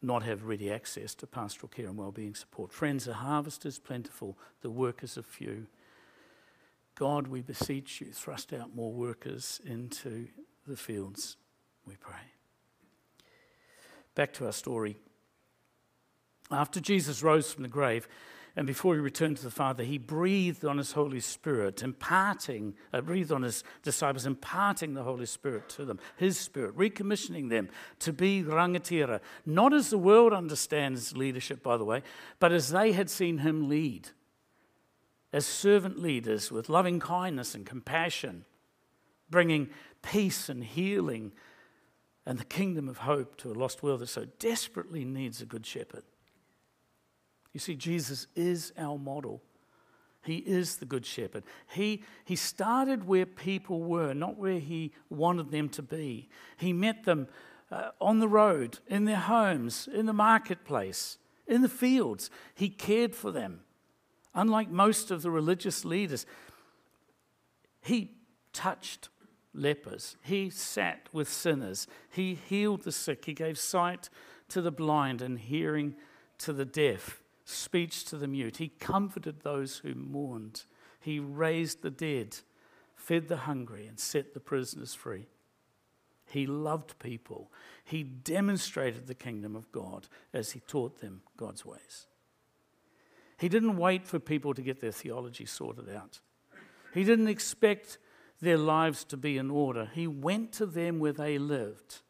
not 0.03 0.23
have 0.23 0.45
ready 0.45 0.71
access 0.71 1.15
to 1.17 1.27
pastoral 1.27 1.69
care 1.69 1.87
and 1.87 1.97
well-being 1.97 2.35
support. 2.35 2.73
Friends, 2.73 3.05
the 3.05 3.15
harvest 3.15 3.67
is 3.67 3.79
plentiful, 3.79 4.39
the 4.63 4.71
workers 4.71 5.19
are 5.19 5.23
few. 5.23 5.67
God, 6.95 7.27
we 7.29 7.41
beseech 7.41 8.01
you, 8.01 8.13
thrust 8.13 8.53
out 8.53 8.75
more 8.75 8.93
workers 8.93 9.61
into 9.65 10.29
the 10.67 10.77
fields. 10.77 11.37
we 11.87 11.97
pray. 11.97 12.15
Back 14.15 14.33
to 14.35 14.47
our 14.47 14.53
story. 14.53 14.97
After 16.51 16.81
Jesus 16.81 17.23
rose 17.23 17.53
from 17.53 17.63
the 17.63 17.69
grave, 17.69 18.09
and 18.57 18.67
before 18.67 18.95
he 18.95 19.01
returned 19.01 19.37
to 19.37 19.45
the 19.45 19.51
Father, 19.51 19.85
he 19.85 19.97
breathed 19.97 20.65
on 20.65 20.79
his 20.79 20.93
Holy 20.93 21.21
Spirit, 21.21 21.83
imparting, 21.83 22.75
uh, 22.93 23.01
breathed 23.01 23.31
on 23.31 23.43
his 23.43 23.63
disciples, 23.83 24.27
imparting 24.27 24.95
the 24.95 25.05
Holy 25.05 25.27
Spirit 25.27 25.69
to 25.71 25.85
them, 25.85 26.01
his 26.17 26.39
Spirit, 26.39 26.77
recommissioning 26.77 27.49
them 27.49 27.69
to 28.01 28.13
be 28.13 28.43
rangatira, 28.43 29.21
not 29.47 29.73
as 29.73 29.91
the 29.91 29.99
world 29.99 30.33
understands 30.33 31.17
leadership, 31.17 31.63
by 31.63 31.77
the 31.77 31.85
way, 31.85 32.03
but 32.41 32.53
as 32.53 32.71
they 32.71 32.93
had 32.93 33.09
seen 33.09 33.39
him 33.39 33.69
lead, 33.69 34.09
as 35.33 35.47
servant 35.47 36.01
leaders 36.01 36.51
with 36.51 36.69
loving 36.69 36.99
kindness 36.99 37.55
and 37.55 37.65
compassion, 37.65 38.45
bringing 39.31 39.71
peace 40.03 40.49
and 40.49 40.65
healing 40.65 41.31
and 42.27 42.39
the 42.39 42.45
kingdom 42.45 42.89
of 42.89 42.99
hope 42.99 43.37
to 43.37 43.51
a 43.51 43.55
lost 43.55 43.83
world 43.83 44.01
that 44.01 44.09
so 44.09 44.27
desperately 44.39 45.05
needs 45.05 45.41
a 45.41 45.47
good 45.47 45.65
shepherd. 45.65 46.03
You 47.53 47.61
see, 47.61 47.75
Jesus 47.75 48.27
is 48.37 48.73
our 48.79 48.99
model. 48.99 49.43
He 50.23 50.37
is 50.37 50.77
the 50.77 50.85
good 50.85 51.07
shepherd. 51.07 51.45
He, 51.73 52.03
he 52.25 52.37
started 52.37 53.07
where 53.07 53.27
people 53.27 53.83
were, 53.83 54.13
not 54.13 54.37
where 54.37 54.59
he 54.59 54.93
wanted 55.09 55.51
them 55.51 55.69
to 55.71 55.83
be. 55.83 56.29
He 56.59 56.73
met 56.73 57.05
them 57.05 57.27
uh, 57.73 57.91
on 58.01 58.19
the 58.19 58.29
road, 58.29 58.81
in 58.87 59.05
their 59.05 59.17
homes, 59.17 59.89
in 59.93 60.07
the 60.07 60.13
marketplace, 60.13 61.19
in 61.47 61.63
the 61.63 61.69
fields. 61.69 62.31
He 62.55 62.69
cared 62.69 63.15
for 63.15 63.31
them. 63.31 63.61
Unlike 64.35 64.71
most 64.71 65.11
of 65.11 65.23
the 65.23 65.31
religious 65.31 65.85
leaders, 65.85 66.27
he 67.83 68.13
touched 68.53 69.09
lepers, 69.55 70.17
he 70.23 70.51
sat 70.51 71.09
with 71.13 71.29
sinners, 71.29 71.89
he 72.11 72.35
healed 72.35 72.83
the 72.83 72.93
sick, 72.93 73.25
he 73.25 73.33
gave 73.33 73.59
sight 73.59 74.09
to 74.49 74.61
the 74.61 74.71
blind 74.71 75.23
and 75.23 75.39
hearing 75.39 75.97
to 76.39 76.53
the 76.53 76.65
deaf 76.65 77.21
speech 77.51 78.05
to 78.07 78.17
the 78.17 78.29
mute. 78.29 78.59
He 78.59 78.69
comforted 78.69 79.41
those 79.41 79.79
who 79.79 79.95
mourned. 79.95 80.65
He 81.01 81.19
raised 81.19 81.83
the 81.83 81.91
dead, 81.91 82.39
fed 82.95 83.29
the 83.29 83.39
hungry, 83.39 83.87
and 83.87 83.99
set 83.99 84.35
the 84.35 84.41
prisoners 84.41 84.95
free. 84.95 85.27
He 86.27 86.47
loved 86.47 86.99
people. 86.99 87.51
He 87.85 88.05
demonstrated 88.05 89.07
the 89.07 89.15
kingdom 89.15 89.57
of 89.57 89.73
God 89.73 90.07
as 90.33 90.53
he 90.53 90.61
taught 90.61 91.01
them 91.01 91.23
God's 91.37 91.67
ways. 91.67 92.07
He 93.39 93.49
didn't 93.49 93.79
wait 93.79 94.07
for 94.07 94.19
people 94.19 94.55
to 94.55 94.63
get 94.63 94.81
their 94.81 94.93
theology 94.93 95.47
sorted 95.47 95.89
out. 95.89 96.21
He 96.93 97.05
didn't 97.05 97.29
expect 97.29 97.99
their 98.41 98.59
lives 98.59 99.03
to 99.05 99.17
be 99.17 99.39
in 99.39 99.51
order. 99.51 99.91
He 99.93 100.07
went 100.07 100.53
to 100.53 100.67
them 100.67 100.99
where 100.99 101.13
they 101.13 101.39
lived, 101.39 102.01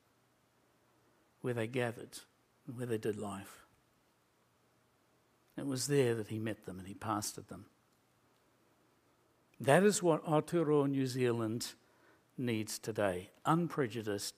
where 1.41 1.55
they 1.55 1.67
gathered, 1.67 2.19
and 2.67 2.77
where 2.77 2.87
they 2.87 2.99
did 2.99 3.17
life. 3.17 3.60
It 5.61 5.67
was 5.67 5.89
there 5.89 6.15
that 6.15 6.29
he 6.29 6.39
met 6.39 6.65
them 6.65 6.79
and 6.79 6.89
he 6.89 6.95
pastored 6.95 7.49
them. 7.49 7.67
That 9.61 9.83
is 9.83 10.03
what 10.03 10.25
Aotearoa 10.25 10.89
New 10.89 11.07
Zealand 11.07 11.75
needs 12.39 12.79
today 12.79 13.29
unprejudiced, 13.45 14.35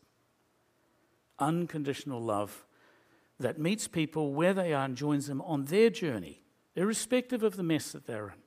unconditional 1.38 2.20
love 2.20 2.64
that 3.38 3.60
meets 3.60 3.86
people 3.86 4.32
where 4.32 4.52
they 4.52 4.72
are 4.72 4.84
and 4.84 4.96
joins 4.96 5.28
them 5.28 5.40
on 5.42 5.66
their 5.66 5.90
journey, 5.90 6.42
irrespective 6.74 7.44
of 7.44 7.54
the 7.54 7.62
mess 7.62 7.92
that 7.92 8.04
they're 8.04 8.26
in. 8.26 8.42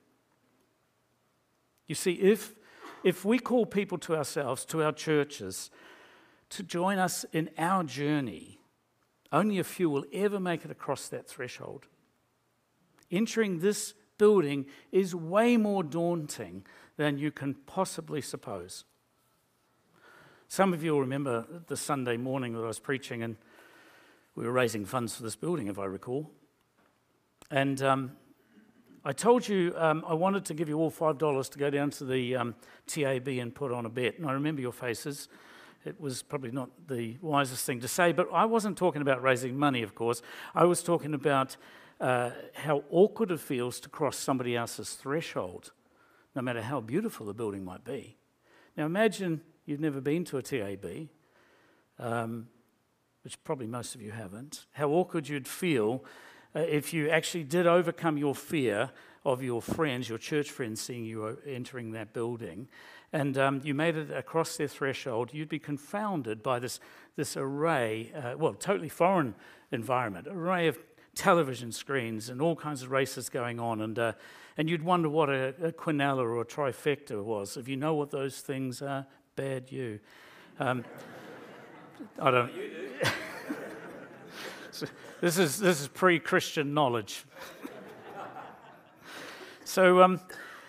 You 1.86 1.94
see, 1.94 2.12
if, 2.12 2.56
if 3.02 3.24
we 3.24 3.38
call 3.38 3.64
people 3.64 3.96
to 4.00 4.16
ourselves, 4.16 4.66
to 4.66 4.82
our 4.82 4.92
churches, 4.92 5.70
to 6.50 6.62
join 6.62 6.98
us 6.98 7.24
in 7.32 7.48
our 7.56 7.84
journey, 7.84 8.60
only 9.32 9.58
a 9.58 9.64
few 9.64 9.88
will 9.88 10.04
ever 10.12 10.38
make 10.38 10.66
it 10.66 10.70
across 10.70 11.08
that 11.08 11.26
threshold 11.26 11.86
entering 13.10 13.60
this 13.60 13.94
building 14.18 14.66
is 14.92 15.14
way 15.14 15.56
more 15.56 15.82
daunting 15.82 16.64
than 16.96 17.18
you 17.18 17.30
can 17.30 17.54
possibly 17.66 18.20
suppose. 18.20 18.84
Some 20.48 20.72
of 20.72 20.82
you 20.82 20.92
will 20.92 21.00
remember 21.00 21.44
the 21.66 21.76
Sunday 21.76 22.16
morning 22.16 22.52
that 22.54 22.60
I 22.60 22.68
was 22.68 22.78
preaching, 22.78 23.22
and 23.22 23.36
we 24.34 24.44
were 24.44 24.52
raising 24.52 24.84
funds 24.84 25.16
for 25.16 25.22
this 25.22 25.36
building, 25.36 25.66
if 25.66 25.78
I 25.78 25.86
recall. 25.86 26.30
And 27.50 27.82
um, 27.82 28.12
I 29.04 29.12
told 29.12 29.46
you 29.46 29.74
um, 29.76 30.04
I 30.06 30.14
wanted 30.14 30.44
to 30.46 30.54
give 30.54 30.68
you 30.68 30.78
all 30.78 30.90
$5 30.90 31.50
to 31.50 31.58
go 31.58 31.70
down 31.70 31.90
to 31.90 32.04
the 32.04 32.36
um, 32.36 32.54
TAB 32.86 33.28
and 33.28 33.54
put 33.54 33.72
on 33.72 33.86
a 33.86 33.88
bet. 33.88 34.18
And 34.18 34.26
I 34.26 34.32
remember 34.32 34.60
your 34.60 34.72
faces. 34.72 35.28
It 35.84 36.00
was 36.00 36.22
probably 36.22 36.50
not 36.50 36.70
the 36.88 37.16
wisest 37.20 37.64
thing 37.64 37.80
to 37.80 37.88
say, 37.88 38.12
but 38.12 38.28
I 38.32 38.44
wasn't 38.44 38.76
talking 38.76 39.02
about 39.02 39.22
raising 39.22 39.56
money, 39.56 39.82
of 39.82 39.94
course. 39.94 40.22
I 40.54 40.64
was 40.64 40.82
talking 40.82 41.14
about 41.14 41.56
uh, 42.00 42.30
how 42.54 42.84
awkward 42.90 43.30
it 43.30 43.40
feels 43.40 43.80
to 43.80 43.88
cross 43.88 44.16
somebody 44.16 44.56
else's 44.56 44.94
threshold, 44.94 45.72
no 46.34 46.42
matter 46.42 46.62
how 46.62 46.80
beautiful 46.80 47.26
the 47.26 47.34
building 47.34 47.64
might 47.64 47.84
be. 47.84 48.16
Now, 48.76 48.86
imagine 48.86 49.40
you've 49.64 49.80
never 49.80 50.00
been 50.00 50.24
to 50.26 50.38
a 50.38 50.42
TAB, 50.42 51.08
um, 51.98 52.48
which 53.24 53.42
probably 53.44 53.66
most 53.66 53.94
of 53.94 54.02
you 54.02 54.10
haven't, 54.10 54.66
how 54.72 54.90
awkward 54.90 55.28
you'd 55.28 55.48
feel 55.48 56.04
uh, 56.54 56.60
if 56.60 56.92
you 56.92 57.08
actually 57.08 57.44
did 57.44 57.66
overcome 57.66 58.18
your 58.18 58.34
fear 58.34 58.90
of 59.24 59.42
your 59.42 59.60
friends, 59.60 60.08
your 60.08 60.18
church 60.18 60.50
friends, 60.50 60.80
seeing 60.80 61.04
you 61.04 61.36
entering 61.46 61.92
that 61.92 62.12
building, 62.12 62.68
and 63.12 63.36
um, 63.36 63.60
you 63.64 63.74
made 63.74 63.96
it 63.96 64.10
across 64.10 64.56
their 64.56 64.68
threshold, 64.68 65.32
you'd 65.32 65.48
be 65.48 65.58
confounded 65.58 66.42
by 66.42 66.58
this, 66.58 66.78
this 67.16 67.36
array, 67.36 68.12
uh, 68.14 68.36
well, 68.36 68.54
totally 68.54 68.88
foreign 68.88 69.34
environment, 69.72 70.28
array 70.30 70.68
of 70.68 70.78
television 71.16 71.72
screens 71.72 72.28
and 72.28 72.40
all 72.40 72.54
kinds 72.54 72.82
of 72.82 72.92
races 72.92 73.28
going 73.28 73.58
on. 73.58 73.80
And, 73.80 73.98
uh, 73.98 74.12
and 74.56 74.70
you'd 74.70 74.82
wonder 74.82 75.08
what 75.08 75.28
a, 75.28 75.48
a, 75.60 75.72
quinella 75.72 76.18
or 76.18 76.40
a 76.40 76.44
trifecta 76.44 77.22
was. 77.24 77.56
If 77.56 77.66
you 77.66 77.76
know 77.76 77.94
what 77.94 78.10
those 78.10 78.40
things 78.40 78.82
are, 78.82 79.06
bad 79.34 79.72
you. 79.72 79.98
Um, 80.60 80.84
I 82.20 82.30
don't. 82.30 82.52
so 84.70 84.86
this 85.20 85.38
is 85.38 85.58
this 85.58 85.80
is 85.80 85.88
pre-Christian 85.88 86.74
knowledge. 86.74 87.24
so 89.64 90.02
um, 90.02 90.20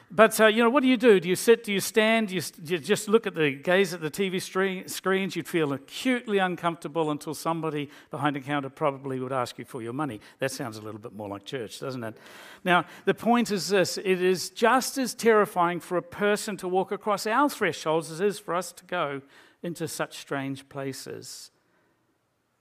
but 0.09 0.39
uh, 0.39 0.47
you 0.47 0.63
know, 0.63 0.69
what 0.69 0.83
do 0.83 0.87
you 0.87 0.95
do? 0.95 1.19
Do 1.19 1.27
you 1.27 1.35
sit? 1.35 1.65
Do 1.65 1.73
you 1.73 1.81
stand? 1.81 2.29
Do 2.29 2.35
you, 2.35 2.41
do 2.41 2.73
you 2.73 2.79
just 2.79 3.09
look 3.09 3.27
at 3.27 3.35
the 3.35 3.51
gaze 3.51 3.93
at 3.93 3.99
the 3.99 4.09
TV 4.09 4.41
screen, 4.41 4.87
screens? 4.87 5.35
You'd 5.35 5.49
feel 5.49 5.73
acutely 5.73 6.37
uncomfortable 6.37 7.11
until 7.11 7.33
somebody 7.33 7.89
behind 8.09 8.37
the 8.37 8.39
counter 8.39 8.69
probably 8.69 9.19
would 9.19 9.33
ask 9.33 9.57
you 9.57 9.65
for 9.65 9.81
your 9.81 9.91
money. 9.91 10.21
That 10.39 10.51
sounds 10.51 10.77
a 10.77 10.81
little 10.81 10.99
bit 10.99 11.11
more 11.11 11.27
like 11.27 11.43
church, 11.43 11.81
doesn't 11.81 12.03
it? 12.05 12.15
Now, 12.63 12.85
the 13.03 13.13
point 13.13 13.51
is 13.51 13.67
this: 13.67 13.97
it 13.97 14.21
is 14.21 14.49
just 14.49 14.97
as 14.97 15.13
terrifying 15.13 15.81
for 15.81 15.97
a 15.97 16.03
person 16.03 16.55
to 16.57 16.69
walk 16.69 16.93
across 16.93 17.27
our 17.27 17.49
thresholds 17.49 18.09
as 18.09 18.21
it 18.21 18.27
is 18.27 18.39
for 18.39 18.55
us 18.55 18.71
to 18.71 18.85
go 18.85 19.21
into 19.61 19.89
such 19.89 20.19
strange 20.19 20.69
places. 20.69 21.51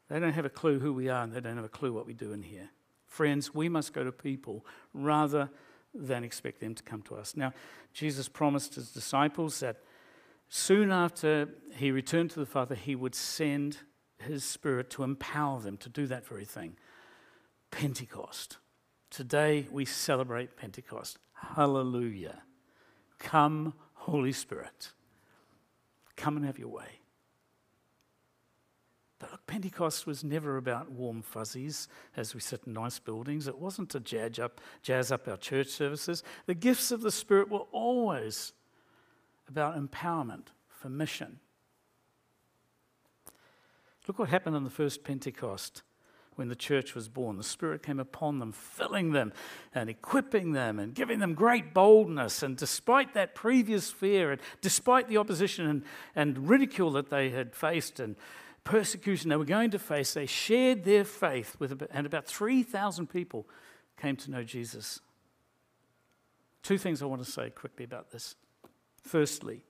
They 0.08 0.18
don't 0.18 0.32
have 0.32 0.44
a 0.44 0.50
clue 0.50 0.80
who 0.80 0.92
we 0.92 1.08
are, 1.08 1.22
and 1.22 1.32
they 1.32 1.40
don't 1.40 1.56
have 1.56 1.64
a 1.64 1.68
clue 1.68 1.92
what 1.92 2.06
we 2.06 2.14
do 2.14 2.32
in 2.32 2.42
here. 2.42 2.70
Friends, 3.06 3.54
we 3.54 3.68
must 3.68 3.92
go 3.92 4.02
to 4.02 4.10
people 4.10 4.66
rather 4.92 5.48
than 5.98 6.24
expect 6.24 6.60
them 6.60 6.74
to 6.74 6.82
come 6.82 7.02
to 7.02 7.16
us. 7.16 7.36
Now, 7.36 7.52
Jesus 7.92 8.28
promised 8.28 8.74
his 8.74 8.90
disciples 8.90 9.60
that 9.60 9.78
soon 10.48 10.90
after 10.90 11.48
he 11.74 11.90
returned 11.90 12.30
to 12.30 12.40
the 12.40 12.46
Father, 12.46 12.74
he 12.74 12.94
would 12.94 13.14
send 13.14 13.78
his 14.18 14.44
Spirit 14.44 14.90
to 14.90 15.02
empower 15.02 15.60
them 15.60 15.76
to 15.78 15.88
do 15.88 16.06
that 16.06 16.26
very 16.26 16.44
thing. 16.44 16.76
Pentecost. 17.70 18.58
Today 19.10 19.66
we 19.70 19.84
celebrate 19.84 20.56
Pentecost. 20.56 21.18
Hallelujah. 21.32 22.42
Come, 23.18 23.74
Holy 23.94 24.32
Spirit. 24.32 24.92
Come 26.16 26.36
and 26.36 26.46
have 26.46 26.58
your 26.58 26.68
way. 26.68 27.00
But 29.18 29.32
look, 29.32 29.46
Pentecost 29.46 30.06
was 30.06 30.22
never 30.22 30.56
about 30.56 30.90
warm 30.90 31.22
fuzzies 31.22 31.88
as 32.16 32.34
we 32.34 32.40
sit 32.40 32.62
in 32.66 32.74
nice 32.74 32.98
buildings. 32.98 33.48
It 33.48 33.58
wasn't 33.58 33.90
to 33.90 34.00
jazz 34.00 34.38
up, 34.38 34.60
jazz 34.82 35.10
up 35.10 35.26
our 35.26 35.38
church 35.38 35.68
services. 35.68 36.22
The 36.44 36.54
gifts 36.54 36.90
of 36.90 37.00
the 37.00 37.10
Spirit 37.10 37.50
were 37.50 37.64
always 37.72 38.52
about 39.48 39.78
empowerment 39.78 40.48
for 40.68 40.90
mission. 40.90 41.38
Look 44.06 44.18
what 44.18 44.28
happened 44.28 44.54
on 44.54 44.64
the 44.64 44.70
first 44.70 45.02
Pentecost 45.02 45.82
when 46.36 46.48
the 46.48 46.54
church 46.54 46.94
was 46.94 47.08
born. 47.08 47.38
The 47.38 47.42
Spirit 47.42 47.82
came 47.82 47.98
upon 47.98 48.38
them, 48.38 48.52
filling 48.52 49.12
them 49.12 49.32
and 49.74 49.88
equipping 49.88 50.52
them 50.52 50.78
and 50.78 50.94
giving 50.94 51.18
them 51.18 51.34
great 51.34 51.72
boldness. 51.72 52.42
And 52.42 52.56
despite 52.56 53.14
that 53.14 53.34
previous 53.34 53.90
fear, 53.90 54.32
and 54.32 54.40
despite 54.60 55.08
the 55.08 55.16
opposition 55.16 55.66
and, 55.66 55.82
and 56.14 56.48
ridicule 56.48 56.90
that 56.92 57.08
they 57.08 57.30
had 57.30 57.54
faced, 57.54 57.98
and 57.98 58.14
persecution 58.66 59.30
they 59.30 59.36
were 59.36 59.44
going 59.44 59.70
to 59.70 59.78
face, 59.78 60.12
they 60.12 60.26
shared 60.26 60.84
their 60.84 61.04
faith 61.04 61.56
with, 61.58 61.82
and 61.90 62.06
about 62.06 62.26
3,000 62.26 63.06
people 63.06 63.48
came 63.96 64.16
to 64.16 64.30
know 64.30 64.42
Jesus. 64.42 65.00
Two 66.62 66.76
things 66.76 67.00
I 67.00 67.06
want 67.06 67.24
to 67.24 67.30
say 67.30 67.48
quickly 67.48 67.84
about 67.84 68.10
this. 68.10 68.34
Firstly, 69.02 69.62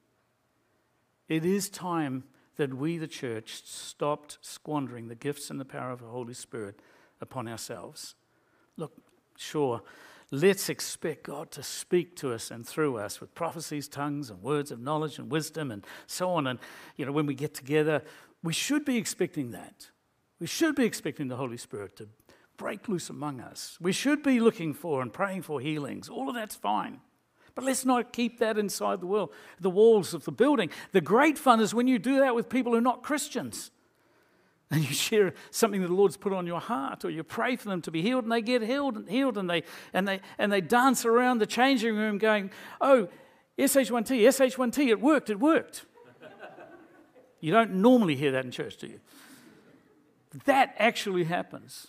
it 1.29 1.45
is 1.45 1.69
time 1.69 2.25
that 2.57 2.73
we, 2.73 2.97
the 2.97 3.07
church, 3.07 3.63
stopped 3.67 4.39
squandering 4.41 5.09
the 5.09 5.15
gifts 5.15 5.51
and 5.51 5.61
the 5.61 5.65
power 5.67 5.91
of 5.91 6.01
the 6.01 6.07
Holy 6.07 6.35
Spirit 6.35 6.81
upon 7.21 7.47
ourselves. 7.47 8.15
Look, 8.79 8.93
sure, 9.37 9.83
let's 10.31 10.71
expect 10.71 11.25
God 11.25 11.51
to 11.51 11.63
speak 11.63 12.17
to 12.17 12.33
us 12.33 12.51
and 12.51 12.67
through 12.67 12.97
us 12.97 13.21
with 13.21 13.35
prophecies, 13.35 13.89
tongues, 13.89 14.31
and 14.31 14.43
words 14.43 14.71
of 14.71 14.81
knowledge 14.81 15.19
and 15.19 15.31
wisdom 15.31 15.71
and 15.71 15.87
so 16.07 16.31
on. 16.31 16.47
And, 16.47 16.59
you 16.97 17.05
know, 17.05 17.13
when 17.13 17.27
we 17.27 17.35
get 17.35 17.53
together, 17.53 18.03
we 18.43 18.53
should 18.53 18.85
be 18.85 18.97
expecting 18.97 19.51
that. 19.53 19.91
We 20.39 20.47
should 20.47 20.75
be 20.75 20.85
expecting 20.85 21.29
the 21.29 21.37
Holy 21.37 21.57
Spirit 21.57 21.97
to 21.97 22.09
break 22.57 22.89
loose 22.89 23.11
among 23.11 23.41
us. 23.41 23.79
We 23.81 23.93
should 23.93 24.23
be 24.23 24.41
looking 24.41 24.75
for 24.75 25.03
and 25.03 25.13
praying 25.13 25.43
for 25.43 25.61
healings. 25.61 26.09
All 26.09 26.29
of 26.29 26.35
that's 26.35 26.55
fine. 26.55 27.01
But 27.55 27.65
let's 27.65 27.87
not 27.87 28.13
keep 28.13 28.39
that 28.39 28.59
inside 28.59 29.01
the 29.01 29.07
world, 29.07 29.33
the 29.61 29.71
walls 29.71 30.13
of 30.13 30.25
the 30.25 30.33
building. 30.33 30.71
The 30.93 31.01
great 31.01 31.39
fun 31.39 31.61
is 31.61 31.75
when 31.75 31.89
you 31.89 31.99
do 31.99 32.19
that 32.21 32.35
with 32.35 32.51
people 32.51 32.73
who 32.73 32.79
are 32.79 32.83
not 32.83 33.03
Christians. 33.03 33.71
And 34.71 34.83
you 34.83 34.93
share 34.93 35.33
something 35.53 35.81
that 35.81 35.87
the 35.87 35.95
Lord's 35.95 36.17
put 36.17 36.33
on 36.33 36.45
your 36.45 36.61
heart, 36.61 37.05
or 37.05 37.11
you 37.11 37.23
pray 37.23 37.55
for 37.55 37.69
them 37.69 37.81
to 37.83 37.93
be 37.93 38.03
healed, 38.03 38.25
and 38.25 38.33
they 38.33 38.43
get 38.43 38.63
healed 38.63 38.97
and 38.97 39.09
healed, 39.09 39.39
and 39.39 39.49
they 39.49 39.63
and 39.93 40.09
they 40.09 40.21
and 40.39 40.53
they 40.53 40.61
dance 40.61 41.05
around 41.05 41.39
the 41.39 41.47
changing 41.47 41.95
room 41.95 42.19
going, 42.19 42.51
Oh, 42.81 43.09
SH1T, 43.59 44.23
SH1T, 44.23 44.89
it 44.89 45.01
worked, 45.01 45.31
it 45.31 45.39
worked. 45.39 45.87
You 47.41 47.53
don't 47.53 47.75
normally 47.75 48.17
hear 48.17 48.33
that 48.33 48.45
in 48.45 48.51
church, 48.51 48.77
do 48.77 48.87
you? 48.87 49.01
That 50.45 50.75
actually 50.79 51.25
happens 51.25 51.89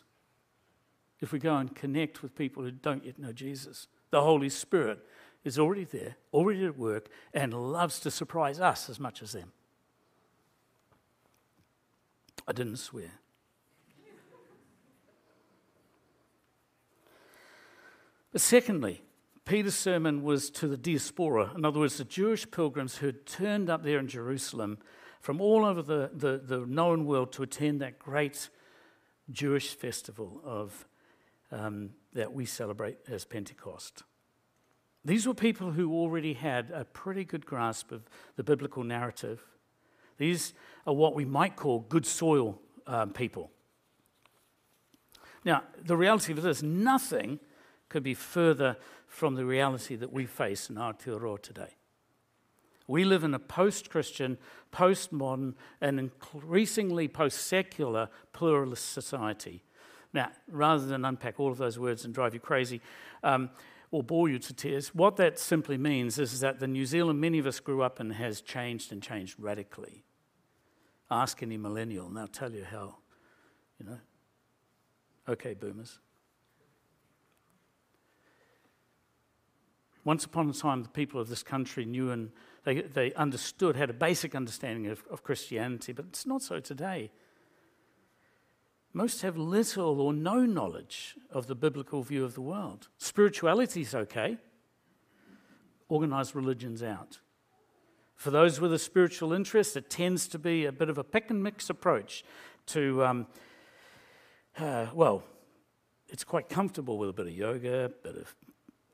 if 1.20 1.32
we 1.32 1.40
go 1.40 1.56
and 1.56 1.74
connect 1.76 2.22
with 2.22 2.36
people 2.36 2.64
who 2.64 2.72
don't 2.72 3.04
yet 3.04 3.20
know 3.20 3.34
Jesus. 3.34 3.88
The 4.12 4.22
Holy 4.22 4.50
Spirit 4.50 5.00
is 5.44 5.58
already 5.58 5.84
there, 5.84 6.16
already 6.34 6.66
at 6.66 6.78
work, 6.78 7.10
and 7.34 7.54
loves 7.54 8.00
to 8.02 8.12
surprise 8.12 8.60
us 8.60 8.90
as 8.90 9.00
much 9.00 9.22
as 9.22 9.32
them. 9.32 9.52
I 12.48 12.54
didn't 12.54 12.78
swear. 12.78 13.12
But 18.32 18.42
secondly, 18.42 19.02
Peter's 19.46 19.76
sermon 19.76 20.24
was 20.24 20.50
to 20.52 20.68
the 20.68 20.78
diaspora, 20.78 21.54
in 21.56 21.66
other 21.66 21.80
words, 21.80 21.98
the 21.98 22.04
Jewish 22.04 22.50
pilgrims 22.50 22.98
who 22.98 23.08
had 23.08 23.26
turned 23.26 23.70
up 23.70 23.84
there 23.84 24.00
in 24.00 24.08
Jerusalem 24.08 24.78
from 25.28 25.42
all 25.42 25.66
over 25.66 25.82
the, 25.82 26.10
the, 26.14 26.38
the 26.42 26.66
known 26.66 27.06
world 27.06 27.34
to 27.34 27.44
attend 27.44 27.82
that 27.82 28.00
great 28.00 28.48
Jewish 29.30 29.76
festival 29.76 30.40
of, 30.46 30.88
um, 31.52 31.90
that 32.14 32.32
we 32.32 32.46
celebrate 32.46 33.00
as 33.10 33.26
Pentecost. 33.26 34.04
These 35.04 35.28
were 35.28 35.34
people 35.34 35.72
who 35.72 35.92
already 35.92 36.32
had 36.32 36.72
a 36.72 36.86
pretty 36.86 37.26
good 37.26 37.46
grasp 37.46 37.92
of 37.92 38.04
the 38.38 38.44
biblical 38.46 38.86
narrative. 38.86 39.44
These 40.18 40.54
are 40.86 40.94
what 40.94 41.14
we 41.14 41.26
might 41.26 41.58
call 41.58 41.80
good 41.80 42.06
soil 42.06 42.62
um, 42.86 43.12
people. 43.12 43.52
Now, 45.44 45.64
the 45.84 45.98
reality 45.98 46.32
of 46.32 46.42
this, 46.42 46.64
nothing 46.64 47.42
could 47.90 48.02
be 48.02 48.14
further 48.14 48.78
from 49.08 49.36
the 49.36 49.44
reality 49.44 49.98
that 49.98 50.14
we 50.14 50.26
face 50.26 50.70
in 50.70 50.78
Aotearoa 50.78 51.42
today. 51.42 51.76
We 52.88 53.04
live 53.04 53.24
in 53.24 53.34
a 53.34 53.40
post 53.40 53.90
Christian, 53.90 54.38
post 54.72 55.12
modern, 55.12 55.56
and 55.82 56.00
increasingly 56.00 57.08
post 57.08 57.46
secular 57.46 58.10
pluralist 58.32 58.92
society. 58.92 59.64
Now, 60.14 60.32
rather 60.48 60.86
than 60.86 61.04
unpack 61.04 61.40
all 61.40 61.52
of 61.52 61.58
those 61.58 61.78
words 61.78 62.06
and 62.06 62.14
drive 62.14 62.34
you 62.34 62.40
crazy, 62.40 62.82
um, 63.24 63.50
or 63.92 64.04
bore 64.04 64.30
you 64.30 64.40
to 64.40 64.54
tears. 64.54 64.94
What 64.94 65.16
that 65.18 65.40
simply 65.40 65.78
means 65.78 66.20
is 66.20 66.40
that 66.42 66.60
the 66.60 66.68
New 66.68 66.86
Zealand 66.86 67.22
many 67.22 67.40
of 67.40 67.48
us 67.48 67.60
grew 67.60 67.82
up 67.82 68.00
in 68.00 68.12
has 68.12 68.42
changed 68.42 68.92
and 68.92 69.02
changed 69.02 69.36
radically. 69.40 70.04
Ask 71.10 71.42
any 71.42 71.58
millennial, 71.58 72.08
and 72.08 72.18
they'll 72.18 72.28
tell 72.28 72.52
you 72.52 72.66
how, 72.66 72.98
you 73.80 73.86
know. 73.86 74.00
Okay, 75.30 75.54
boomers. 75.54 76.00
Once 80.04 80.26
upon 80.26 80.50
a 80.50 80.54
time, 80.54 80.84
the 80.84 80.90
people 80.90 81.20
of 81.20 81.30
this 81.30 81.44
country 81.44 81.86
knew 81.86 82.12
and 82.12 82.32
they, 82.68 82.82
they 82.82 83.14
understood, 83.14 83.78
had 83.78 83.90
a 83.90 83.94
basic 83.94 84.36
understanding 84.36 84.88
of, 84.88 85.02
of 85.10 85.24
Christianity, 85.24 85.94
but 85.94 86.04
it's 86.10 86.26
not 86.26 86.42
so 86.42 86.60
today. 86.60 87.12
Most 88.92 89.22
have 89.22 89.38
little 89.38 90.02
or 90.02 90.12
no 90.12 90.46
knowledge 90.46 91.16
of 91.32 91.48
the 91.48 91.56
biblical 91.56 92.04
view 92.04 92.26
of 92.26 92.34
the 92.34 92.42
world. 92.42 92.90
Spirituality 92.98 93.82
is 93.82 93.96
okay, 93.96 94.38
organized 95.88 96.36
religion's 96.36 96.84
out. 96.84 97.20
For 98.16 98.32
those 98.32 98.60
with 98.60 98.74
a 98.74 98.80
spiritual 98.80 99.32
interest, 99.32 99.78
it 99.78 99.90
tends 99.90 100.28
to 100.28 100.38
be 100.38 100.66
a 100.66 100.72
bit 100.74 100.90
of 100.90 100.98
a 100.98 101.06
pick 101.06 101.30
and 101.30 101.42
mix 101.42 101.70
approach 101.70 102.26
to, 102.66 103.06
um, 103.06 103.28
uh, 104.60 104.88
well, 104.94 105.24
it's 106.10 106.26
quite 106.26 106.50
comfortable 106.50 106.98
with 106.98 107.08
a 107.08 107.14
bit 107.14 107.28
of 107.28 107.34
yoga, 107.34 107.86
a 107.86 107.90
bit 107.90 108.18
of 108.18 108.36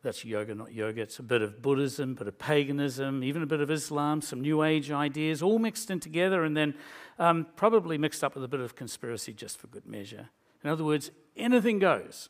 that's 0.04 0.26
yoga, 0.26 0.54
not 0.54 0.74
yoga. 0.74 1.02
It's 1.02 1.20
a 1.20 1.24
bit 1.24 1.42
of 1.42 1.62
Buddhism, 1.62 2.12
a 2.12 2.16
bit 2.16 2.28
of 2.28 2.38
paganism, 2.38 3.24
even 3.24 3.42
a 3.42 3.46
bit 3.46 3.62
of 3.62 3.72
Islam, 3.72 4.22
some 4.22 4.42
New 4.42 4.62
Age 4.62 4.92
ideas, 4.92 5.42
all 5.42 5.60
mixed 5.60 5.90
in 5.90 6.02
together, 6.02 6.44
and 6.44 6.56
then 6.56 6.76
um, 7.18 7.48
probably 7.56 7.98
mixed 7.98 8.24
up 8.24 8.36
with 8.36 8.44
a 8.44 8.48
bit 8.50 8.60
of 8.60 8.76
conspiracy 8.76 9.34
just 9.34 9.58
for 9.58 9.68
good 9.68 9.88
measure. 9.88 10.30
In 10.62 10.70
other 10.70 10.84
words, 10.84 11.10
anything 11.38 11.80
goes. 11.80 12.30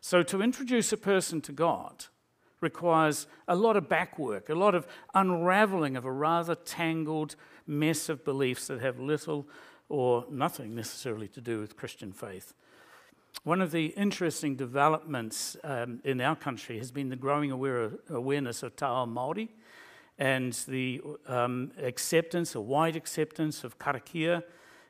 So 0.00 0.22
to 0.22 0.42
introduce 0.42 0.92
a 0.92 0.96
person 0.96 1.40
to 1.42 1.52
God 1.52 2.06
requires 2.60 3.26
a 3.48 3.56
lot 3.56 3.76
of 3.76 3.88
backwork, 3.88 4.48
a 4.48 4.54
lot 4.54 4.74
of 4.74 4.86
unraveling 5.14 5.96
of 5.96 6.04
a 6.04 6.12
rather 6.12 6.54
tangled 6.54 7.34
mess 7.66 8.08
of 8.08 8.24
beliefs 8.24 8.68
that 8.68 8.80
have 8.80 9.00
little 9.00 9.48
or 9.88 10.24
nothing 10.30 10.74
necessarily 10.74 11.26
to 11.28 11.40
do 11.40 11.58
with 11.58 11.76
Christian 11.76 12.12
faith. 12.12 12.54
One 13.44 13.62
of 13.62 13.70
the 13.70 13.86
interesting 13.86 14.54
developments 14.54 15.56
um, 15.64 16.00
in 16.04 16.20
our 16.20 16.36
country 16.36 16.76
has 16.78 16.90
been 16.90 17.08
the 17.08 17.16
growing 17.16 17.50
aware, 17.50 17.92
awareness 18.10 18.62
of 18.62 18.72
Ao 18.82 19.06
Māori 19.06 19.48
and 20.18 20.52
the 20.68 21.00
um, 21.26 21.72
acceptance, 21.82 22.54
a 22.54 22.60
wide 22.60 22.96
acceptance 22.96 23.64
of 23.64 23.78
karakia 23.78 24.42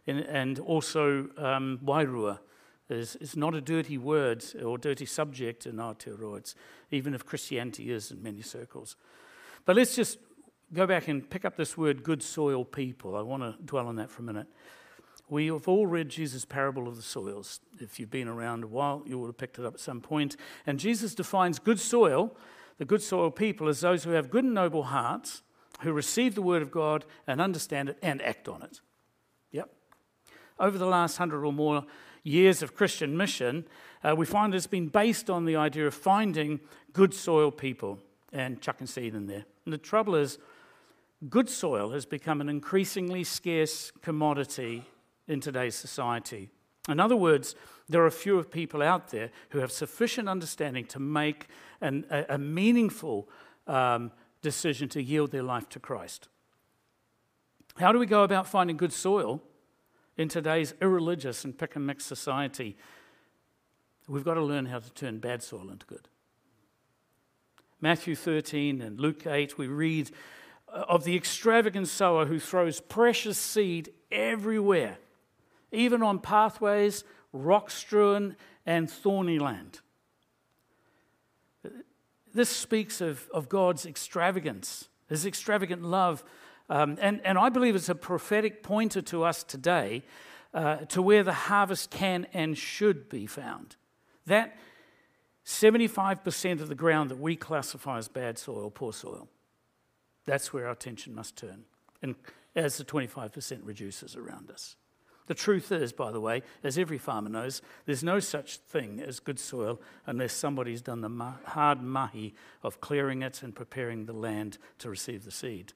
and, 0.06 0.20
and 0.20 0.58
also 0.58 1.28
um, 1.38 1.78
wairua. 1.84 2.40
Is, 2.88 3.14
is 3.16 3.36
not 3.36 3.54
a 3.54 3.60
dirty 3.60 3.98
word 3.98 4.44
or 4.64 4.76
dirty 4.76 5.06
subject 5.06 5.64
in 5.64 5.76
Aotearoa, 5.76 6.38
it's, 6.38 6.56
even 6.90 7.14
if 7.14 7.24
Christianity 7.24 7.92
is 7.92 8.10
in 8.10 8.20
many 8.20 8.42
circles. 8.42 8.96
But 9.64 9.76
let's 9.76 9.94
just 9.94 10.18
go 10.72 10.88
back 10.88 11.06
and 11.06 11.30
pick 11.30 11.44
up 11.44 11.56
this 11.56 11.76
word 11.76 12.02
good 12.02 12.20
soil 12.20 12.64
people. 12.64 13.14
I 13.14 13.22
want 13.22 13.44
to 13.44 13.62
dwell 13.64 13.86
on 13.86 13.94
that 13.96 14.10
for 14.10 14.22
a 14.22 14.24
minute. 14.24 14.48
We 15.30 15.46
have 15.46 15.68
all 15.68 15.86
read 15.86 16.08
Jesus' 16.08 16.44
parable 16.44 16.88
of 16.88 16.96
the 16.96 17.02
soils. 17.02 17.60
If 17.78 18.00
you've 18.00 18.10
been 18.10 18.26
around 18.26 18.64
a 18.64 18.66
while, 18.66 19.04
you 19.06 19.16
would 19.20 19.28
have 19.28 19.38
picked 19.38 19.60
it 19.60 19.64
up 19.64 19.74
at 19.74 19.80
some 19.80 20.00
point. 20.00 20.36
And 20.66 20.80
Jesus 20.80 21.14
defines 21.14 21.60
good 21.60 21.78
soil, 21.78 22.36
the 22.78 22.84
good 22.84 23.00
soil 23.00 23.30
people, 23.30 23.68
as 23.68 23.80
those 23.80 24.02
who 24.02 24.10
have 24.10 24.28
good 24.28 24.42
and 24.42 24.54
noble 24.54 24.82
hearts, 24.82 25.42
who 25.82 25.92
receive 25.92 26.34
the 26.34 26.42
word 26.42 26.62
of 26.62 26.72
God 26.72 27.04
and 27.28 27.40
understand 27.40 27.90
it 27.90 27.98
and 28.02 28.20
act 28.22 28.48
on 28.48 28.62
it. 28.62 28.80
Yep. 29.52 29.70
Over 30.58 30.76
the 30.76 30.86
last 30.86 31.16
hundred 31.16 31.44
or 31.44 31.52
more 31.52 31.86
years 32.24 32.60
of 32.60 32.74
Christian 32.74 33.16
mission, 33.16 33.66
uh, 34.02 34.16
we 34.16 34.26
find 34.26 34.52
it's 34.52 34.66
been 34.66 34.88
based 34.88 35.30
on 35.30 35.44
the 35.44 35.54
idea 35.54 35.86
of 35.86 35.94
finding 35.94 36.58
good 36.92 37.14
soil 37.14 37.52
people 37.52 38.00
and 38.32 38.60
chucking 38.60 38.88
seed 38.88 39.14
in 39.14 39.26
there. 39.26 39.44
And 39.64 39.72
the 39.72 39.78
trouble 39.78 40.16
is, 40.16 40.38
good 41.28 41.48
soil 41.48 41.90
has 41.92 42.04
become 42.04 42.40
an 42.40 42.48
increasingly 42.48 43.22
scarce 43.22 43.92
commodity 44.02 44.86
in 45.30 45.40
today's 45.40 45.76
society. 45.76 46.50
In 46.88 46.98
other 46.98 47.16
words, 47.16 47.54
there 47.88 48.04
are 48.04 48.10
fewer 48.10 48.42
people 48.42 48.82
out 48.82 49.10
there 49.10 49.30
who 49.50 49.60
have 49.60 49.70
sufficient 49.70 50.28
understanding 50.28 50.84
to 50.86 50.98
make 50.98 51.46
an, 51.80 52.04
a, 52.10 52.26
a, 52.30 52.38
meaningful 52.38 53.28
um, 53.66 54.10
decision 54.42 54.88
to 54.88 55.02
yield 55.02 55.30
their 55.30 55.44
life 55.44 55.68
to 55.68 55.78
Christ. 55.78 56.28
How 57.78 57.92
do 57.92 57.98
we 57.98 58.06
go 58.06 58.24
about 58.24 58.46
finding 58.46 58.76
good 58.76 58.92
soil 58.92 59.40
in 60.16 60.28
today's 60.28 60.74
irreligious 60.82 61.44
and 61.44 61.56
pick 61.56 61.76
and 61.76 61.86
mix 61.86 62.04
society? 62.04 62.76
We've 64.08 64.24
got 64.24 64.34
to 64.34 64.42
learn 64.42 64.66
how 64.66 64.80
to 64.80 64.90
turn 64.92 65.18
bad 65.18 65.42
soil 65.42 65.70
into 65.70 65.86
good. 65.86 66.08
Matthew 67.80 68.16
13 68.16 68.82
and 68.82 69.00
Luke 69.00 69.26
8, 69.26 69.56
we 69.56 69.68
read 69.68 70.10
of 70.68 71.04
the 71.04 71.16
extravagant 71.16 71.88
sower 71.88 72.26
who 72.26 72.40
throws 72.40 72.80
precious 72.80 73.38
seed 73.38 73.90
everywhere 74.10 74.98
even 75.72 76.02
on 76.02 76.18
pathways, 76.18 77.04
rock 77.32 77.70
strewn, 77.70 78.36
and 78.66 78.90
thorny 78.90 79.38
land. 79.38 79.80
This 82.32 82.48
speaks 82.48 83.00
of, 83.00 83.28
of 83.34 83.48
God's 83.48 83.86
extravagance, 83.86 84.88
his 85.08 85.26
extravagant 85.26 85.82
love. 85.82 86.22
Um, 86.68 86.96
and, 87.00 87.20
and 87.24 87.36
I 87.36 87.48
believe 87.48 87.74
it's 87.74 87.88
a 87.88 87.94
prophetic 87.94 88.62
pointer 88.62 89.02
to 89.02 89.24
us 89.24 89.42
today 89.42 90.04
uh, 90.54 90.76
to 90.76 91.02
where 91.02 91.24
the 91.24 91.32
harvest 91.32 91.90
can 91.90 92.26
and 92.32 92.56
should 92.56 93.08
be 93.08 93.26
found. 93.26 93.76
That 94.26 94.56
75% 95.44 96.60
of 96.60 96.68
the 96.68 96.74
ground 96.74 97.10
that 97.10 97.18
we 97.18 97.34
classify 97.34 97.98
as 97.98 98.06
bad 98.06 98.38
soil, 98.38 98.70
poor 98.70 98.92
soil, 98.92 99.28
that's 100.24 100.52
where 100.52 100.66
our 100.66 100.72
attention 100.72 101.14
must 101.14 101.36
turn. 101.36 101.64
And 102.02 102.14
as 102.54 102.76
the 102.76 102.84
25% 102.84 103.60
reduces 103.64 104.16
around 104.16 104.50
us. 104.50 104.76
The 105.30 105.36
truth 105.36 105.70
is, 105.70 105.92
by 105.92 106.10
the 106.10 106.20
way, 106.20 106.42
as 106.64 106.76
every 106.76 106.98
farmer 106.98 107.28
knows, 107.28 107.62
there's 107.86 108.02
no 108.02 108.18
such 108.18 108.56
thing 108.56 108.98
as 109.00 109.20
good 109.20 109.38
soil 109.38 109.80
unless 110.04 110.32
somebody's 110.32 110.82
done 110.82 111.02
the 111.02 111.34
hard 111.44 111.80
mahi 111.80 112.34
of 112.64 112.80
clearing 112.80 113.22
it 113.22 113.44
and 113.44 113.54
preparing 113.54 114.06
the 114.06 114.12
land 114.12 114.58
to 114.80 114.90
receive 114.90 115.24
the 115.24 115.30
seed. 115.30 115.72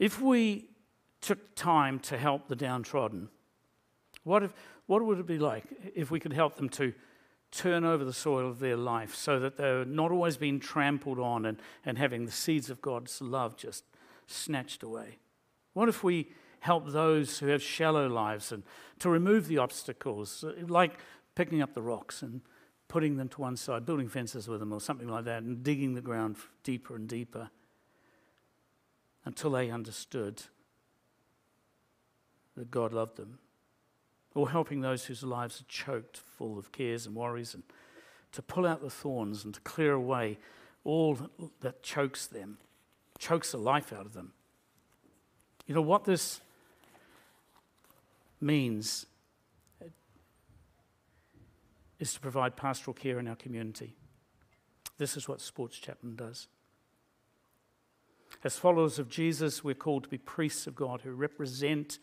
If 0.00 0.20
we 0.20 0.70
took 1.20 1.54
time 1.54 2.00
to 2.00 2.18
help 2.18 2.48
the 2.48 2.56
downtrodden, 2.56 3.28
what, 4.24 4.42
if, 4.42 4.52
what 4.86 5.04
would 5.04 5.20
it 5.20 5.26
be 5.28 5.38
like 5.38 5.62
if 5.94 6.10
we 6.10 6.18
could 6.18 6.32
help 6.32 6.56
them 6.56 6.70
to 6.70 6.92
turn 7.52 7.84
over 7.84 8.04
the 8.04 8.12
soil 8.12 8.48
of 8.48 8.58
their 8.58 8.76
life 8.76 9.14
so 9.14 9.38
that 9.38 9.56
they're 9.56 9.84
not 9.84 10.10
always 10.10 10.36
being 10.36 10.58
trampled 10.58 11.20
on 11.20 11.46
and, 11.46 11.58
and 11.86 11.98
having 11.98 12.26
the 12.26 12.32
seeds 12.32 12.68
of 12.68 12.82
God's 12.82 13.22
love 13.22 13.56
just 13.56 13.84
snatched 14.26 14.82
away? 14.82 15.18
What 15.72 15.88
if 15.88 16.02
we 16.02 16.32
help 16.60 16.88
those 16.88 17.38
who 17.38 17.46
have 17.48 17.62
shallow 17.62 18.06
lives 18.08 18.52
and 18.52 18.62
to 19.00 19.08
remove 19.08 19.48
the 19.48 19.58
obstacles, 19.58 20.44
like 20.68 20.98
picking 21.34 21.62
up 21.62 21.74
the 21.74 21.82
rocks 21.82 22.22
and 22.22 22.42
putting 22.88 23.16
them 23.16 23.28
to 23.28 23.40
one 23.40 23.56
side, 23.56 23.86
building 23.86 24.08
fences 24.08 24.48
with 24.48 24.60
them 24.60 24.72
or 24.72 24.80
something 24.80 25.08
like 25.08 25.24
that, 25.24 25.42
and 25.42 25.62
digging 25.62 25.94
the 25.94 26.00
ground 26.00 26.36
deeper 26.62 26.96
and 26.96 27.08
deeper 27.08 27.50
until 29.24 29.50
they 29.50 29.70
understood 29.70 30.42
that 32.56 32.70
God 32.70 32.92
loved 32.92 33.16
them. 33.16 33.38
Or 34.34 34.50
helping 34.50 34.80
those 34.80 35.06
whose 35.06 35.22
lives 35.22 35.60
are 35.60 35.64
choked 35.68 36.16
full 36.16 36.58
of 36.58 36.72
cares 36.72 37.06
and 37.06 37.16
worries 37.16 37.54
and 37.54 37.62
to 38.32 38.42
pull 38.42 38.66
out 38.66 38.80
the 38.80 38.90
thorns 38.90 39.44
and 39.44 39.54
to 39.54 39.60
clear 39.60 39.92
away 39.92 40.38
all 40.84 41.18
that 41.60 41.82
chokes 41.82 42.26
them, 42.26 42.58
chokes 43.18 43.52
the 43.52 43.58
life 43.58 43.92
out 43.92 44.06
of 44.06 44.12
them. 44.12 44.32
You 45.66 45.74
know 45.74 45.82
what 45.82 46.04
this 46.04 46.40
means 48.40 49.06
is 51.98 52.14
to 52.14 52.20
provide 52.20 52.56
pastoral 52.56 52.94
care 52.94 53.18
in 53.18 53.28
our 53.28 53.36
community. 53.36 53.94
This 54.98 55.16
is 55.16 55.28
what 55.28 55.40
Sports 55.40 55.78
Chaplain 55.78 56.16
does. 56.16 56.48
As 58.42 58.56
followers 58.56 58.98
of 58.98 59.08
Jesus, 59.08 59.62
we're 59.62 59.74
called 59.74 60.04
to 60.04 60.08
be 60.08 60.18
priests 60.18 60.66
of 60.66 60.74
God 60.74 61.02
who 61.02 61.12
represent 61.12 61.98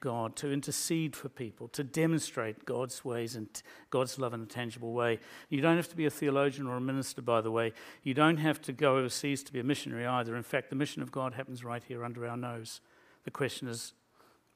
God, 0.00 0.34
to 0.36 0.52
intercede 0.52 1.14
for 1.14 1.28
people, 1.28 1.68
to 1.68 1.84
demonstrate 1.84 2.64
God's 2.64 3.04
ways 3.04 3.36
and 3.36 3.48
God's 3.90 4.18
love 4.18 4.34
in 4.34 4.42
a 4.42 4.46
tangible 4.46 4.92
way. 4.92 5.20
You 5.48 5.60
don't 5.60 5.76
have 5.76 5.88
to 5.88 5.96
be 5.96 6.06
a 6.06 6.10
theologian 6.10 6.66
or 6.66 6.76
a 6.76 6.80
minister, 6.80 7.22
by 7.22 7.40
the 7.40 7.52
way. 7.52 7.72
You 8.02 8.12
don't 8.12 8.38
have 8.38 8.60
to 8.62 8.72
go 8.72 8.98
overseas 8.98 9.44
to 9.44 9.52
be 9.52 9.60
a 9.60 9.64
missionary 9.64 10.04
either. 10.04 10.36
In 10.36 10.42
fact, 10.42 10.70
the 10.70 10.76
mission 10.76 11.02
of 11.02 11.12
God 11.12 11.34
happens 11.34 11.64
right 11.64 11.82
here 11.82 12.04
under 12.04 12.26
our 12.26 12.36
nose. 12.36 12.80
The 13.24 13.30
question 13.30 13.68
is, 13.68 13.92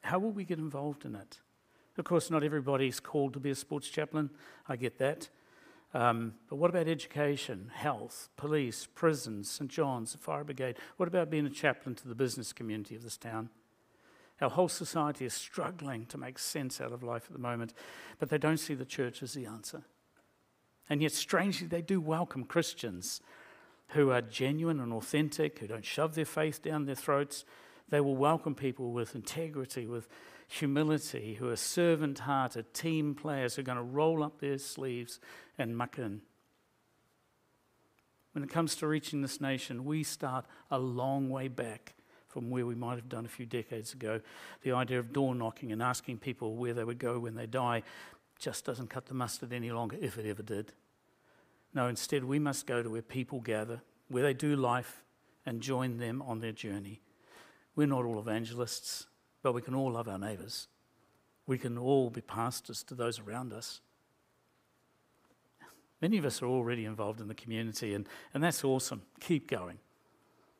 how 0.06 0.18
will 0.18 0.30
we 0.30 0.44
get 0.44 0.58
involved 0.58 1.04
in 1.04 1.14
it? 1.14 1.38
Of 1.98 2.04
course, 2.04 2.30
not 2.30 2.44
everybody 2.44 2.88
is 2.88 3.00
called 3.00 3.32
to 3.34 3.40
be 3.40 3.50
a 3.50 3.54
sports 3.54 3.88
chaplain. 3.88 4.30
I 4.68 4.76
get 4.76 4.98
that. 4.98 5.28
Um, 5.94 6.34
but 6.50 6.56
what 6.56 6.68
about 6.68 6.88
education, 6.88 7.70
health, 7.74 8.28
police, 8.36 8.86
prisons, 8.94 9.50
St. 9.50 9.70
John's, 9.70 10.12
the 10.12 10.18
fire 10.18 10.44
brigade? 10.44 10.76
What 10.98 11.08
about 11.08 11.30
being 11.30 11.46
a 11.46 11.50
chaplain 11.50 11.94
to 11.96 12.08
the 12.08 12.14
business 12.14 12.52
community 12.52 12.96
of 12.96 13.02
this 13.02 13.16
town? 13.16 13.48
Our 14.40 14.50
whole 14.50 14.68
society 14.68 15.24
is 15.24 15.32
struggling 15.32 16.04
to 16.06 16.18
make 16.18 16.38
sense 16.38 16.80
out 16.80 16.92
of 16.92 17.02
life 17.02 17.24
at 17.26 17.32
the 17.32 17.38
moment, 17.38 17.72
but 18.18 18.28
they 18.28 18.36
don't 18.36 18.58
see 18.58 18.74
the 18.74 18.84
church 18.84 19.22
as 19.22 19.32
the 19.32 19.46
answer. 19.46 19.82
And 20.90 21.00
yet, 21.00 21.12
strangely, 21.12 21.66
they 21.66 21.82
do 21.82 22.00
welcome 22.00 22.44
Christians 22.44 23.22
who 23.88 24.10
are 24.10 24.20
genuine 24.20 24.80
and 24.80 24.92
authentic, 24.92 25.58
who 25.58 25.66
don't 25.66 25.84
shove 25.84 26.14
their 26.14 26.26
faith 26.26 26.62
down 26.62 26.84
their 26.84 26.94
throats, 26.94 27.44
they 27.88 28.00
will 28.00 28.16
welcome 28.16 28.54
people 28.54 28.92
with 28.92 29.14
integrity, 29.14 29.86
with 29.86 30.08
humility, 30.48 31.34
who 31.34 31.48
are 31.48 31.56
servant 31.56 32.20
hearted, 32.20 32.72
team 32.74 33.14
players 33.14 33.54
who 33.54 33.62
are 33.62 33.64
going 33.64 33.78
to 33.78 33.82
roll 33.82 34.22
up 34.22 34.40
their 34.40 34.58
sleeves 34.58 35.20
and 35.58 35.76
muck 35.76 35.98
in. 35.98 36.22
When 38.32 38.44
it 38.44 38.50
comes 38.50 38.76
to 38.76 38.86
reaching 38.86 39.22
this 39.22 39.40
nation, 39.40 39.84
we 39.84 40.02
start 40.02 40.44
a 40.70 40.78
long 40.78 41.30
way 41.30 41.48
back 41.48 41.94
from 42.28 42.50
where 42.50 42.66
we 42.66 42.74
might 42.74 42.96
have 42.96 43.08
done 43.08 43.24
a 43.24 43.28
few 43.28 43.46
decades 43.46 43.94
ago. 43.94 44.20
The 44.62 44.72
idea 44.72 44.98
of 44.98 45.12
door 45.12 45.34
knocking 45.34 45.72
and 45.72 45.82
asking 45.82 46.18
people 46.18 46.54
where 46.54 46.74
they 46.74 46.84
would 46.84 46.98
go 46.98 47.18
when 47.18 47.34
they 47.34 47.46
die 47.46 47.82
just 48.38 48.66
doesn't 48.66 48.90
cut 48.90 49.06
the 49.06 49.14
mustard 49.14 49.52
any 49.52 49.70
longer, 49.70 49.96
if 50.00 50.18
it 50.18 50.28
ever 50.28 50.42
did. 50.42 50.72
No, 51.72 51.88
instead, 51.88 52.24
we 52.24 52.38
must 52.38 52.66
go 52.66 52.82
to 52.82 52.90
where 52.90 53.00
people 53.00 53.40
gather, 53.40 53.80
where 54.08 54.22
they 54.22 54.34
do 54.34 54.54
life, 54.54 55.02
and 55.46 55.62
join 55.62 55.96
them 55.96 56.20
on 56.20 56.40
their 56.40 56.52
journey. 56.52 57.00
We're 57.76 57.86
not 57.86 58.04
all 58.06 58.18
evangelists, 58.18 59.06
but 59.42 59.52
we 59.52 59.62
can 59.62 59.74
all 59.74 59.92
love 59.92 60.08
our 60.08 60.18
neighbours. 60.18 60.66
We 61.46 61.58
can 61.58 61.78
all 61.78 62.10
be 62.10 62.22
pastors 62.22 62.82
to 62.84 62.94
those 62.94 63.20
around 63.20 63.52
us. 63.52 63.80
Many 66.02 66.18
of 66.18 66.24
us 66.24 66.42
are 66.42 66.46
already 66.46 66.84
involved 66.84 67.20
in 67.20 67.28
the 67.28 67.34
community, 67.34 67.94
and, 67.94 68.08
and 68.34 68.42
that's 68.42 68.64
awesome. 68.64 69.02
Keep 69.20 69.48
going, 69.48 69.78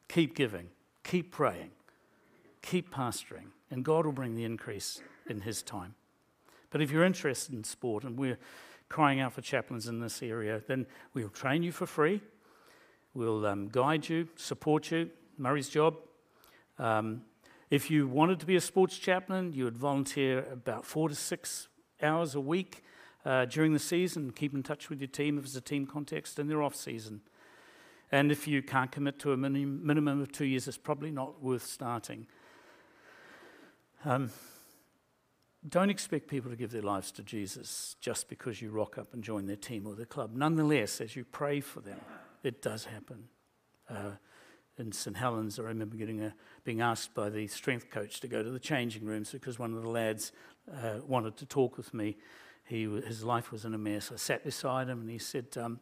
keep 0.08 0.34
giving, 0.34 0.68
keep 1.04 1.32
praying, 1.32 1.70
keep 2.62 2.94
pastoring, 2.94 3.48
and 3.70 3.84
God 3.84 4.06
will 4.06 4.12
bring 4.12 4.34
the 4.34 4.44
increase 4.44 5.02
in 5.28 5.40
His 5.40 5.62
time. 5.62 5.94
But 6.70 6.80
if 6.80 6.90
you're 6.90 7.04
interested 7.04 7.54
in 7.54 7.64
sport, 7.64 8.04
and 8.04 8.18
we're 8.18 8.38
crying 8.88 9.20
out 9.20 9.32
for 9.32 9.40
chaplains 9.40 9.88
in 9.88 10.00
this 10.00 10.22
area, 10.22 10.62
then 10.66 10.86
we'll 11.12 11.28
train 11.28 11.62
you 11.62 11.72
for 11.72 11.86
free. 11.86 12.20
We'll 13.14 13.44
um, 13.46 13.68
guide 13.68 14.08
you, 14.08 14.28
support 14.36 14.90
you. 14.90 15.10
Murray's 15.38 15.68
job 15.68 15.96
um, 16.78 17.22
if 17.70 17.90
you 17.90 18.06
wanted 18.06 18.40
to 18.40 18.46
be 18.46 18.56
a 18.56 18.60
sports 18.60 18.96
chaplain, 18.98 19.52
you 19.52 19.64
would 19.64 19.76
volunteer 19.76 20.46
about 20.52 20.84
four 20.84 21.08
to 21.08 21.14
six 21.14 21.68
hours 22.02 22.34
a 22.34 22.40
week 22.40 22.84
uh, 23.24 23.44
during 23.46 23.72
the 23.72 23.78
season, 23.78 24.30
keep 24.30 24.54
in 24.54 24.62
touch 24.62 24.88
with 24.88 25.00
your 25.00 25.08
team 25.08 25.36
if 25.36 25.44
it's 25.44 25.56
a 25.56 25.60
team 25.60 25.86
context, 25.86 26.38
and 26.38 26.48
their 26.48 26.62
off 26.62 26.76
season. 26.76 27.22
And 28.12 28.30
if 28.30 28.46
you 28.46 28.62
can't 28.62 28.92
commit 28.92 29.18
to 29.20 29.32
a 29.32 29.36
minim- 29.36 29.84
minimum 29.84 30.20
of 30.20 30.30
two 30.30 30.44
years, 30.44 30.68
it's 30.68 30.78
probably 30.78 31.10
not 31.10 31.42
worth 31.42 31.66
starting. 31.66 32.28
Um, 34.04 34.30
don't 35.68 35.90
expect 35.90 36.28
people 36.28 36.50
to 36.50 36.56
give 36.56 36.70
their 36.70 36.82
lives 36.82 37.10
to 37.12 37.24
Jesus 37.24 37.96
just 38.00 38.28
because 38.28 38.62
you 38.62 38.70
rock 38.70 38.98
up 38.98 39.12
and 39.12 39.24
join 39.24 39.46
their 39.46 39.56
team 39.56 39.86
or 39.86 39.96
their 39.96 40.06
club. 40.06 40.30
Nonetheless, 40.36 41.00
as 41.00 41.16
you 41.16 41.24
pray 41.24 41.60
for 41.60 41.80
them, 41.80 41.98
it 42.44 42.62
does 42.62 42.84
happen. 42.84 43.24
Uh, 43.90 44.12
in 44.78 44.92
St 44.92 45.16
Helens, 45.16 45.58
I 45.58 45.62
remember 45.62 45.96
getting 45.96 46.22
a, 46.22 46.34
being 46.64 46.80
asked 46.80 47.14
by 47.14 47.30
the 47.30 47.46
strength 47.46 47.90
coach 47.90 48.20
to 48.20 48.28
go 48.28 48.42
to 48.42 48.50
the 48.50 48.58
changing 48.58 49.04
rooms 49.04 49.30
because 49.32 49.58
one 49.58 49.74
of 49.74 49.82
the 49.82 49.88
lads 49.88 50.32
uh, 50.70 51.00
wanted 51.06 51.36
to 51.38 51.46
talk 51.46 51.76
with 51.76 51.94
me. 51.94 52.16
He, 52.64 52.82
his 52.84 53.24
life 53.24 53.52
was 53.52 53.64
in 53.64 53.74
a 53.74 53.78
mess. 53.78 54.10
I 54.12 54.16
sat 54.16 54.44
beside 54.44 54.88
him 54.88 55.00
and 55.00 55.10
he 55.10 55.18
said, 55.18 55.46
um, 55.56 55.80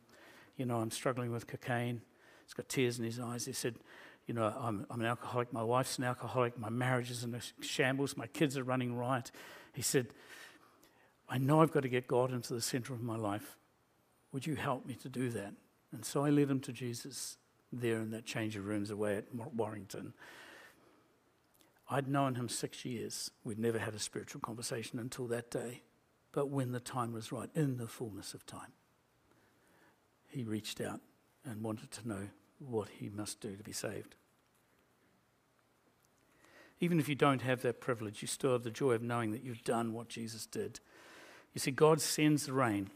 You 0.57 0.67
know, 0.67 0.79
I'm 0.81 0.91
struggling 0.91 1.33
with 1.33 1.47
cocaine. 1.47 2.03
He's 2.45 2.55
got 2.55 2.69
tears 2.69 2.99
in 2.99 3.05
his 3.05 3.19
eyes. 3.19 3.47
He 3.47 3.53
said, 3.53 3.77
You 4.27 4.35
know, 4.35 4.55
I'm, 4.59 4.87
I'm 4.91 5.01
an 5.01 5.07
alcoholic. 5.07 5.53
My 5.53 5.63
wife's 5.63 5.99
an 5.99 6.05
alcoholic. 6.05 6.59
My 6.59 6.71
marriage 6.71 7.11
is 7.11 7.25
in 7.25 7.35
a 7.35 7.41
shambles. 7.65 8.17
My 8.17 8.27
kids 8.29 8.57
are 8.57 8.65
running 8.65 8.95
riot. 8.95 9.31
He 9.73 9.83
said, 9.83 10.09
I 11.29 11.39
know 11.39 11.63
I've 11.63 11.73
got 11.73 11.83
to 11.83 11.89
get 11.89 12.07
God 12.07 12.33
into 12.33 12.55
the 12.55 12.61
center 12.61 12.93
of 12.93 13.03
my 13.03 13.17
life. 13.17 13.57
Would 14.33 14.47
you 14.47 14.55
help 14.57 14.87
me 14.87 14.95
to 14.97 15.09
do 15.09 15.31
that? 15.31 15.55
And 15.91 16.05
so 16.05 16.25
I 16.25 16.31
led 16.31 16.51
him 16.51 16.61
to 16.61 16.73
Jesus 16.73 17.39
there 17.81 18.01
in 18.01 18.11
that 18.11 18.25
change 18.25 18.57
of 18.57 18.67
rooms 18.67 18.91
away 18.91 19.17
at 19.17 19.35
Warrington. 19.35 20.15
I'd 21.91 22.09
known 22.09 22.35
him 22.35 22.49
six 22.49 22.85
years. 22.85 23.31
We'd 23.45 23.59
never 23.59 23.79
had 23.79 23.95
a 23.95 23.99
spiritual 23.99 24.41
conversation 24.41 24.99
until 24.99 25.27
that 25.29 25.51
day. 25.51 25.83
But 26.33 26.49
when 26.49 26.73
the 26.73 26.81
time 26.81 27.13
was 27.13 27.31
right, 27.31 27.51
in 27.55 27.77
the 27.77 27.87
fullness 27.87 28.35
of 28.35 28.45
time, 28.47 28.73
he 30.29 30.43
reached 30.43 30.81
out 30.81 31.01
and 31.45 31.63
wanted 31.63 31.91
to 31.93 32.09
know 32.09 32.29
what 32.59 32.89
he 32.89 33.09
must 33.09 33.41
do 33.41 33.55
to 33.55 33.63
be 33.63 33.73
saved. 33.73 34.17
Even 36.81 36.99
if 36.99 37.09
you 37.09 37.15
don't 37.15 37.43
have 37.43 37.63
that 37.63 37.81
privilege, 37.81 38.21
you 38.21 38.29
still 38.29 38.53
have 38.53 38.65
the 38.65 38.71
joy 38.71 38.93
of 38.93 39.03
knowing 39.03 39.31
that 39.31 39.45
you've 39.45 39.63
done 39.63 39.93
what 39.93 40.09
Jesus 40.09 40.47
did. 40.47 40.81
You 41.53 41.61
see, 41.61 41.71
God 41.71 42.01
sends 42.01 42.47
the 42.47 42.53
rain. 42.53 42.91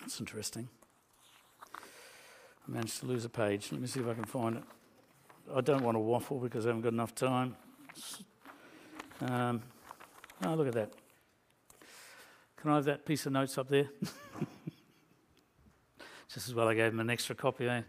That's 0.00 0.20
interesting. 0.20 0.68
I 2.66 2.70
managed 2.70 3.00
to 3.00 3.06
lose 3.06 3.24
a 3.24 3.28
page. 3.28 3.72
Let 3.72 3.80
me 3.80 3.86
see 3.86 4.00
if 4.00 4.06
I 4.06 4.14
can 4.14 4.24
find 4.24 4.56
it. 4.56 4.62
I 5.54 5.60
don't 5.60 5.82
want 5.82 5.96
to 5.96 6.00
waffle 6.00 6.38
because 6.38 6.64
I 6.64 6.68
haven't 6.68 6.82
got 6.82 6.92
enough 6.92 7.14
time. 7.14 7.56
Um, 9.20 9.62
oh, 10.44 10.54
look 10.54 10.68
at 10.68 10.74
that. 10.74 10.92
Can 12.56 12.70
I 12.70 12.76
have 12.76 12.84
that 12.84 13.04
piece 13.04 13.26
of 13.26 13.32
notes 13.32 13.58
up 13.58 13.68
there? 13.68 13.88
Just 16.32 16.48
as 16.48 16.54
well 16.54 16.68
I 16.68 16.74
gave 16.74 16.92
him 16.92 17.00
an 17.00 17.10
extra 17.10 17.34
copy. 17.34 17.68
Eh? 17.68 17.82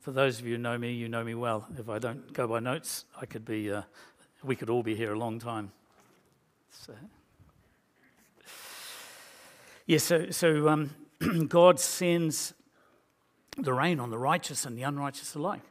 For 0.00 0.12
those 0.12 0.38
of 0.38 0.46
you 0.46 0.52
who 0.52 0.58
know 0.58 0.76
me, 0.76 0.92
you 0.92 1.08
know 1.08 1.24
me 1.24 1.34
well. 1.34 1.66
If 1.78 1.88
I 1.88 1.98
don't 1.98 2.32
go 2.32 2.46
by 2.46 2.60
notes, 2.60 3.06
I 3.20 3.26
could 3.26 3.44
be, 3.44 3.72
uh, 3.72 3.82
we 4.42 4.54
could 4.56 4.70
all 4.70 4.82
be 4.82 4.94
here 4.94 5.14
a 5.14 5.18
long 5.18 5.38
time. 5.38 5.72
So, 6.70 6.94
yeah, 9.86 9.98
so, 9.98 10.30
so 10.30 10.68
um, 10.68 10.90
God 11.48 11.80
sends 11.80 12.54
the 13.64 13.72
rain 13.72 14.00
on 14.00 14.10
the 14.10 14.18
righteous 14.18 14.64
and 14.64 14.76
the 14.76 14.82
unrighteous 14.82 15.34
alike. 15.34 15.62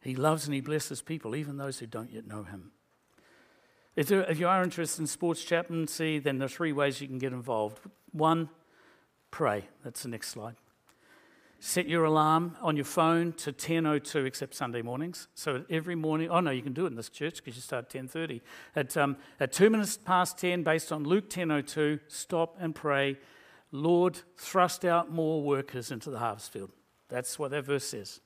He 0.00 0.14
loves 0.14 0.46
and 0.46 0.54
he 0.54 0.60
blesses 0.60 1.02
people, 1.02 1.34
even 1.34 1.56
those 1.56 1.78
who 1.78 1.86
don't 1.86 2.12
yet 2.12 2.26
know 2.26 2.44
him. 2.44 2.70
If, 3.96 4.08
there, 4.08 4.22
if 4.30 4.38
you 4.38 4.46
are 4.46 4.62
interested 4.62 5.00
in 5.00 5.06
sports 5.06 5.42
chaplaincy, 5.42 6.18
then 6.18 6.38
there 6.38 6.46
are 6.46 6.50
three 6.50 6.72
ways 6.72 7.00
you 7.00 7.08
can 7.08 7.18
get 7.18 7.32
involved. 7.32 7.80
One, 8.12 8.50
pray. 9.30 9.68
That's 9.82 10.02
the 10.02 10.10
next 10.10 10.28
slide. 10.28 10.56
Set 11.58 11.88
your 11.88 12.04
alarm 12.04 12.56
on 12.60 12.76
your 12.76 12.84
phone 12.84 13.32
to 13.32 13.52
10.02, 13.52 14.26
except 14.26 14.54
Sunday 14.54 14.82
mornings. 14.82 15.28
So 15.34 15.64
every 15.70 15.94
morning, 15.94 16.28
oh 16.30 16.40
no, 16.40 16.50
you 16.50 16.62
can 16.62 16.74
do 16.74 16.84
it 16.84 16.88
in 16.88 16.94
this 16.94 17.08
church 17.08 17.36
because 17.36 17.56
you 17.56 17.62
start 17.62 17.92
at 17.94 18.02
10.30. 18.02 18.42
At, 18.76 18.96
um, 18.98 19.16
at 19.40 19.52
two 19.52 19.70
minutes 19.70 19.96
past 19.96 20.36
10, 20.38 20.62
based 20.62 20.92
on 20.92 21.04
Luke 21.04 21.30
10.02, 21.30 22.00
stop 22.08 22.56
and 22.60 22.74
pray, 22.74 23.16
Lord, 23.82 24.18
thrust 24.36 24.84
out 24.84 25.10
more 25.10 25.42
workers 25.42 25.90
into 25.90 26.10
the 26.10 26.18
harvest 26.18 26.52
field. 26.52 26.70
That's 27.08 27.38
what 27.38 27.50
that 27.50 27.64
verse 27.64 27.84
says. 27.84 28.20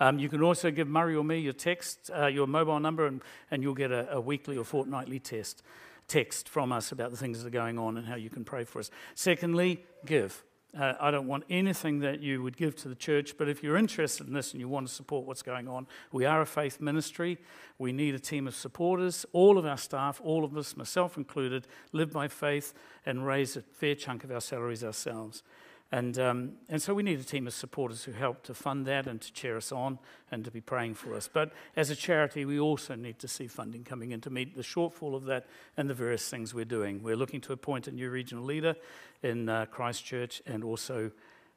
Um, 0.00 0.18
you 0.18 0.28
can 0.28 0.42
also 0.42 0.70
give 0.70 0.86
Murray 0.86 1.16
or 1.16 1.24
me 1.24 1.38
your 1.38 1.52
text, 1.52 2.10
uh, 2.16 2.26
your 2.26 2.46
mobile 2.46 2.78
number, 2.78 3.06
and, 3.06 3.20
and 3.50 3.62
you'll 3.62 3.74
get 3.74 3.90
a, 3.90 4.12
a, 4.12 4.20
weekly 4.20 4.56
or 4.56 4.64
fortnightly 4.64 5.18
test, 5.18 5.62
text 6.06 6.48
from 6.48 6.70
us 6.70 6.92
about 6.92 7.10
the 7.10 7.16
things 7.16 7.42
that 7.42 7.48
are 7.48 7.50
going 7.50 7.78
on 7.78 7.96
and 7.96 8.06
how 8.06 8.14
you 8.14 8.30
can 8.30 8.44
pray 8.44 8.64
for 8.64 8.78
us. 8.78 8.90
Secondly, 9.16 9.84
give. 10.06 10.44
Uh, 10.76 10.92
I 11.00 11.10
don't 11.10 11.26
want 11.26 11.44
anything 11.48 12.00
that 12.00 12.20
you 12.20 12.42
would 12.42 12.56
give 12.56 12.76
to 12.76 12.88
the 12.88 12.94
church, 12.94 13.38
but 13.38 13.48
if 13.48 13.62
you're 13.62 13.76
interested 13.76 14.26
in 14.26 14.34
this 14.34 14.52
and 14.52 14.60
you 14.60 14.68
want 14.68 14.86
to 14.86 14.92
support 14.92 15.26
what's 15.26 15.42
going 15.42 15.66
on, 15.66 15.86
we 16.12 16.26
are 16.26 16.42
a 16.42 16.46
faith 16.46 16.80
ministry. 16.80 17.38
We 17.78 17.92
need 17.92 18.14
a 18.14 18.18
team 18.18 18.46
of 18.46 18.54
supporters. 18.54 19.24
All 19.32 19.56
of 19.56 19.64
our 19.64 19.78
staff, 19.78 20.20
all 20.22 20.44
of 20.44 20.56
us, 20.56 20.76
myself 20.76 21.16
included, 21.16 21.66
live 21.92 22.12
by 22.12 22.28
faith 22.28 22.74
and 23.06 23.26
raise 23.26 23.56
a 23.56 23.62
fair 23.62 23.94
chunk 23.94 24.24
of 24.24 24.30
our 24.30 24.42
salaries 24.42 24.84
ourselves. 24.84 25.42
And, 25.90 26.18
um, 26.18 26.52
and 26.68 26.82
so 26.82 26.92
we 26.92 27.02
need 27.02 27.18
a 27.18 27.24
team 27.24 27.46
of 27.46 27.54
supporters 27.54 28.04
who 28.04 28.12
help 28.12 28.42
to 28.42 28.54
fund 28.54 28.86
that 28.86 29.06
and 29.06 29.20
to 29.22 29.32
cheer 29.32 29.56
us 29.56 29.72
on 29.72 29.98
and 30.30 30.44
to 30.44 30.50
be 30.50 30.60
praying 30.60 30.94
for 30.94 31.14
us. 31.14 31.30
But 31.32 31.52
as 31.76 31.88
a 31.88 31.96
charity, 31.96 32.44
we 32.44 32.60
also 32.60 32.94
need 32.94 33.18
to 33.20 33.28
see 33.28 33.46
funding 33.46 33.84
coming 33.84 34.10
in 34.10 34.20
to 34.22 34.30
meet 34.30 34.54
the 34.54 34.62
shortfall 34.62 35.14
of 35.14 35.24
that 35.24 35.46
and 35.78 35.88
the 35.88 35.94
various 35.94 36.28
things 36.28 36.52
we're 36.52 36.66
doing. 36.66 37.02
We're 37.02 37.16
looking 37.16 37.40
to 37.42 37.54
appoint 37.54 37.88
a 37.88 37.90
new 37.90 38.10
regional 38.10 38.44
leader 38.44 38.76
in 39.22 39.48
uh, 39.48 39.64
Christchurch 39.66 40.42
and 40.46 40.62
also 40.62 41.10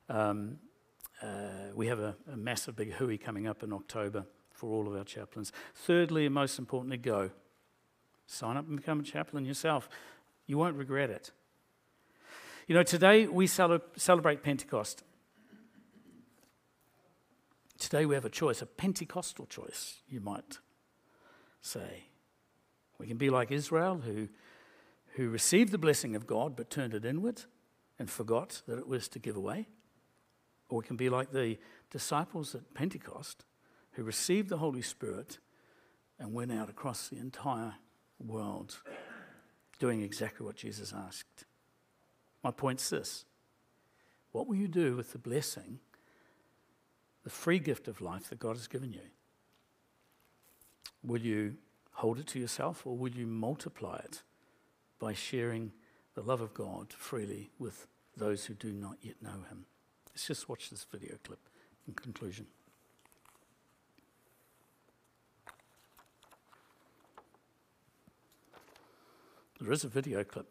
um, 0.08 0.60
uh, 1.22 1.28
we 1.76 1.88
have 1.88 2.00
a, 2.00 2.16
a 2.32 2.38
massive 2.38 2.76
big 2.76 2.94
hui 2.94 3.18
coming 3.18 3.48
up 3.48 3.64
in 3.64 3.74
October 3.74 4.26
for 4.52 4.70
all 4.70 4.88
of 4.88 4.96
our 4.96 5.04
chaplains. 5.04 5.52
Thirdly, 5.76 6.26
and 6.26 6.34
most 6.34 6.58
importantly, 6.58 6.98
go. 6.98 7.32
Sign 8.28 8.56
up 8.56 8.68
and 8.68 8.78
become 8.78 9.02
a 9.02 9.04
chaplain 9.04 9.46
yourself. 9.46 9.90
You 10.48 10.58
won't 10.58 10.78
regret 10.78 11.10
it. 11.10 11.32
You 12.68 12.76
know, 12.76 12.84
today 12.84 13.26
we 13.26 13.48
celebrate 13.48 14.44
Pentecost. 14.44 15.04
Today 17.80 18.06
we 18.06 18.14
have 18.14 18.26
a 18.26 18.30
choice, 18.30 18.62
a 18.62 18.68
Pentecostal 18.68 19.48
choice, 19.48 20.02
you 20.08 20.22
might 20.22 20.60
say. 21.62 22.06
We 23.00 23.08
can 23.08 23.18
be 23.18 23.32
like 23.32 23.52
Israel, 23.52 24.02
who, 24.06 24.28
who 25.16 25.30
received 25.30 25.72
the 25.72 25.80
blessing 25.80 26.16
of 26.16 26.28
God 26.28 26.56
but 26.56 26.70
turned 26.70 26.94
it 26.94 27.04
inward 27.04 27.44
and 27.98 28.10
forgot 28.10 28.62
that 28.68 28.78
it 28.78 28.88
was 28.88 29.08
to 29.10 29.20
give 29.20 29.36
away. 29.36 29.68
Or 30.70 30.80
we 30.80 30.86
can 30.86 30.98
be 30.98 31.10
like 31.10 31.32
the 31.32 31.58
disciples 31.90 32.54
at 32.54 32.76
Pentecost, 32.76 33.44
who 33.94 34.04
received 34.04 34.50
the 34.50 34.58
Holy 34.58 34.84
Spirit 34.84 35.40
and 36.20 36.32
went 36.32 36.52
out 36.52 36.70
across 36.70 37.10
the 37.10 37.18
entire 37.18 37.74
world 38.20 38.82
doing 39.80 40.02
exactly 40.04 40.46
what 40.46 40.56
Jesus 40.56 40.94
asked. 40.96 41.46
My 42.44 42.52
point's 42.52 42.90
this 42.90 43.26
what 44.32 44.48
will 44.48 44.56
you 44.56 44.68
do 44.68 44.96
with 44.96 45.12
the 45.12 45.18
blessing, 45.18 45.80
the 47.24 47.30
free 47.30 47.60
gift 47.60 47.88
of 47.88 48.02
life 48.02 48.30
that 48.30 48.40
God 48.40 48.56
has 48.56 48.68
given 48.68 48.94
you? 48.94 49.02
Will 51.04 51.20
you 51.20 51.58
hold 51.94 52.20
it 52.20 52.28
to 52.28 52.40
yourself 52.40 52.88
or 52.88 52.96
will 52.96 53.12
you 53.12 53.28
multiply 53.28 53.98
it 53.98 54.22
by 55.00 55.14
sharing 55.14 55.74
the 56.14 56.22
love 56.22 56.42
of 56.42 56.54
God 56.54 56.94
freely 56.94 57.52
with 57.60 57.88
those 58.16 58.46
who 58.46 58.54
do 58.54 58.72
not 58.72 58.98
yet 59.02 59.22
know 59.22 59.44
Him? 59.50 59.66
Let's 60.10 60.28
just 60.28 60.48
watch 60.48 60.70
this 60.70 60.86
video 60.90 61.18
clip 61.24 61.40
in 61.88 61.94
conclusion. 61.94 62.48
There 69.60 69.72
is 69.72 69.84
a 69.84 69.88
video 69.88 70.24
clip. 70.24 70.48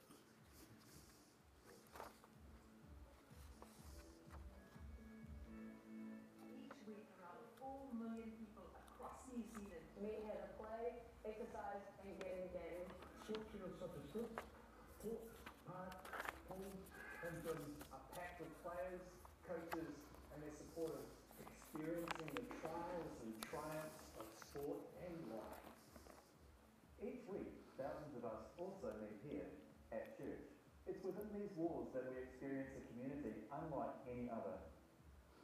Walls 31.90 32.06
that 32.06 32.06
we 32.14 32.22
experience 32.22 32.70
a 32.78 32.82
community 32.94 33.34
unlike 33.50 33.94
any 34.06 34.30
other. 34.30 34.54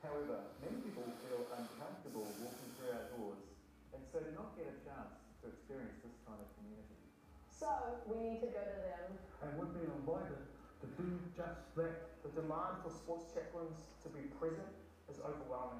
However, 0.03 0.55
many 0.63 0.79
people 0.87 1.03
feel 1.27 1.43
uncomfortable 1.51 2.27
walking 2.39 2.71
through 2.79 2.95
our 2.95 3.07
doors 3.19 3.43
and 3.91 4.03
so 4.07 4.23
do 4.23 4.31
not 4.39 4.55
get 4.55 4.71
a 4.71 4.77
chance 4.87 5.19
to 5.43 5.51
experience 5.51 5.99
this 6.07 6.15
kind 6.23 6.39
of 6.39 6.47
community. 6.55 7.03
So 7.51 7.99
we 8.07 8.23
need 8.23 8.41
to 8.47 8.51
go 8.53 8.63
to 8.63 8.79
them. 8.79 9.19
And 9.43 9.51
we've 9.59 9.75
been 9.75 9.91
invited 9.91 10.39
to 10.83 10.87
do 10.95 11.19
just 11.35 11.75
that. 11.75 12.15
The 12.27 12.43
demand 12.43 12.83
for 12.83 12.91
sports 12.91 13.31
chaplains 13.31 13.87
to 14.03 14.11
be 14.11 14.27
present 14.35 14.67
is 15.07 15.23
overwhelming. 15.23 15.79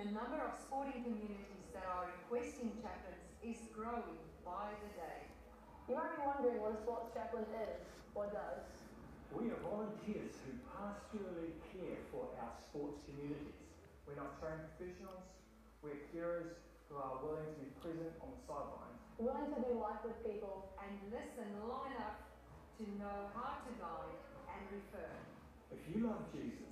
The 0.00 0.08
number 0.16 0.40
of 0.40 0.56
sporting 0.56 1.04
communities 1.04 1.68
that 1.76 1.84
are 1.84 2.08
requesting 2.08 2.72
chaplains 2.80 3.28
is 3.44 3.68
growing 3.76 4.16
by 4.48 4.72
the 4.80 4.90
day. 4.96 5.28
You 5.92 6.00
might 6.00 6.16
be 6.16 6.24
wondering 6.24 6.56
what 6.64 6.72
a 6.72 6.80
sports 6.80 7.12
chaplain 7.12 7.44
is 7.68 7.84
or 8.16 8.32
does. 8.32 8.83
We 9.34 9.50
are 9.50 9.58
volunteers 9.66 10.30
who 10.46 10.54
pastorally 10.62 11.58
care 11.74 11.98
for 12.14 12.30
our 12.38 12.54
sports 12.70 13.02
communities. 13.02 13.66
We're 14.06 14.14
not 14.14 14.38
trained 14.38 14.62
professionals, 14.78 15.26
we're 15.82 15.98
carers 16.14 16.54
who 16.86 17.02
are 17.02 17.18
willing 17.18 17.50
to 17.50 17.58
be 17.58 17.66
present 17.82 18.14
on 18.22 18.30
the 18.30 18.40
sidelines. 18.46 18.94
Willing 19.18 19.50
to 19.50 19.60
do 19.66 19.74
life 19.82 20.06
with 20.06 20.14
people 20.22 20.70
and 20.78 20.94
listen 21.10 21.50
long 21.66 21.90
enough 21.98 22.22
to 22.78 22.86
know 22.94 23.26
how 23.34 23.58
to 23.66 23.70
guide 23.74 24.14
and 24.54 24.62
refer. 24.70 25.10
If 25.74 25.82
you 25.90 26.06
love 26.06 26.30
Jesus 26.30 26.70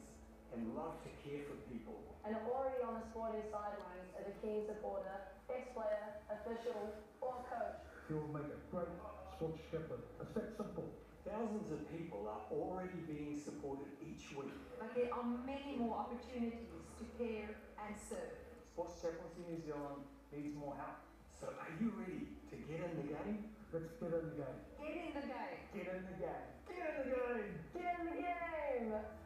and 0.55 0.71
love 0.79 1.03
to 1.03 1.11
care 1.27 1.43
for 1.51 1.59
people, 1.67 1.99
and 2.23 2.39
are 2.39 2.47
already 2.47 2.79
on 2.87 3.03
the 3.03 3.05
sporting 3.11 3.43
sidelines 3.51 4.07
as 4.15 4.31
a 4.31 4.35
keen 4.39 4.63
supporter, 4.71 5.35
ex-player, 5.51 6.23
official, 6.31 6.95
or 7.19 7.43
coach, 7.51 7.83
you'll 8.07 8.31
make 8.31 8.47
a 8.47 8.61
great 8.71 8.87
sports 9.35 9.59
shepherd. 9.67 10.07
It's 10.23 10.31
that 10.39 10.55
simple. 10.55 11.02
Thousands 11.23 11.71
of 11.71 11.87
people 11.87 12.27
are 12.27 12.43
already 12.51 12.99
being 13.07 13.39
supported 13.39 13.87
each 14.03 14.35
week. 14.35 14.51
But 14.79 14.91
there 14.95 15.15
are 15.15 15.23
many 15.23 15.79
more 15.79 16.03
opportunities 16.03 16.67
to 16.99 17.05
care 17.15 17.55
and 17.79 17.95
serve. 17.95 18.43
Sports 18.75 18.99
Chaplaincy 18.99 19.47
New 19.47 19.63
Zealand 19.63 20.03
needs 20.35 20.59
more 20.59 20.75
help. 20.75 20.99
So 21.39 21.47
are 21.47 21.73
you 21.79 21.95
ready 21.95 22.27
to 22.51 22.57
get 22.67 22.83
in 22.83 22.93
the 22.99 23.07
game? 23.07 23.55
Let's 23.71 23.95
get 24.03 24.11
in 24.11 24.35
the 24.35 24.35
game. 24.35 24.59
Get 24.83 24.99
in 24.99 25.15
the 25.15 25.23
game. 25.31 25.59
Get 25.71 25.87
in 25.95 26.03
the 26.11 26.17
game. 26.19 26.47
Get 26.67 26.83
in 26.83 26.95
the 26.99 27.07
game. 27.07 27.55
Get 27.71 27.95
in 28.03 28.07
the 28.11 28.19
game. 28.19 29.22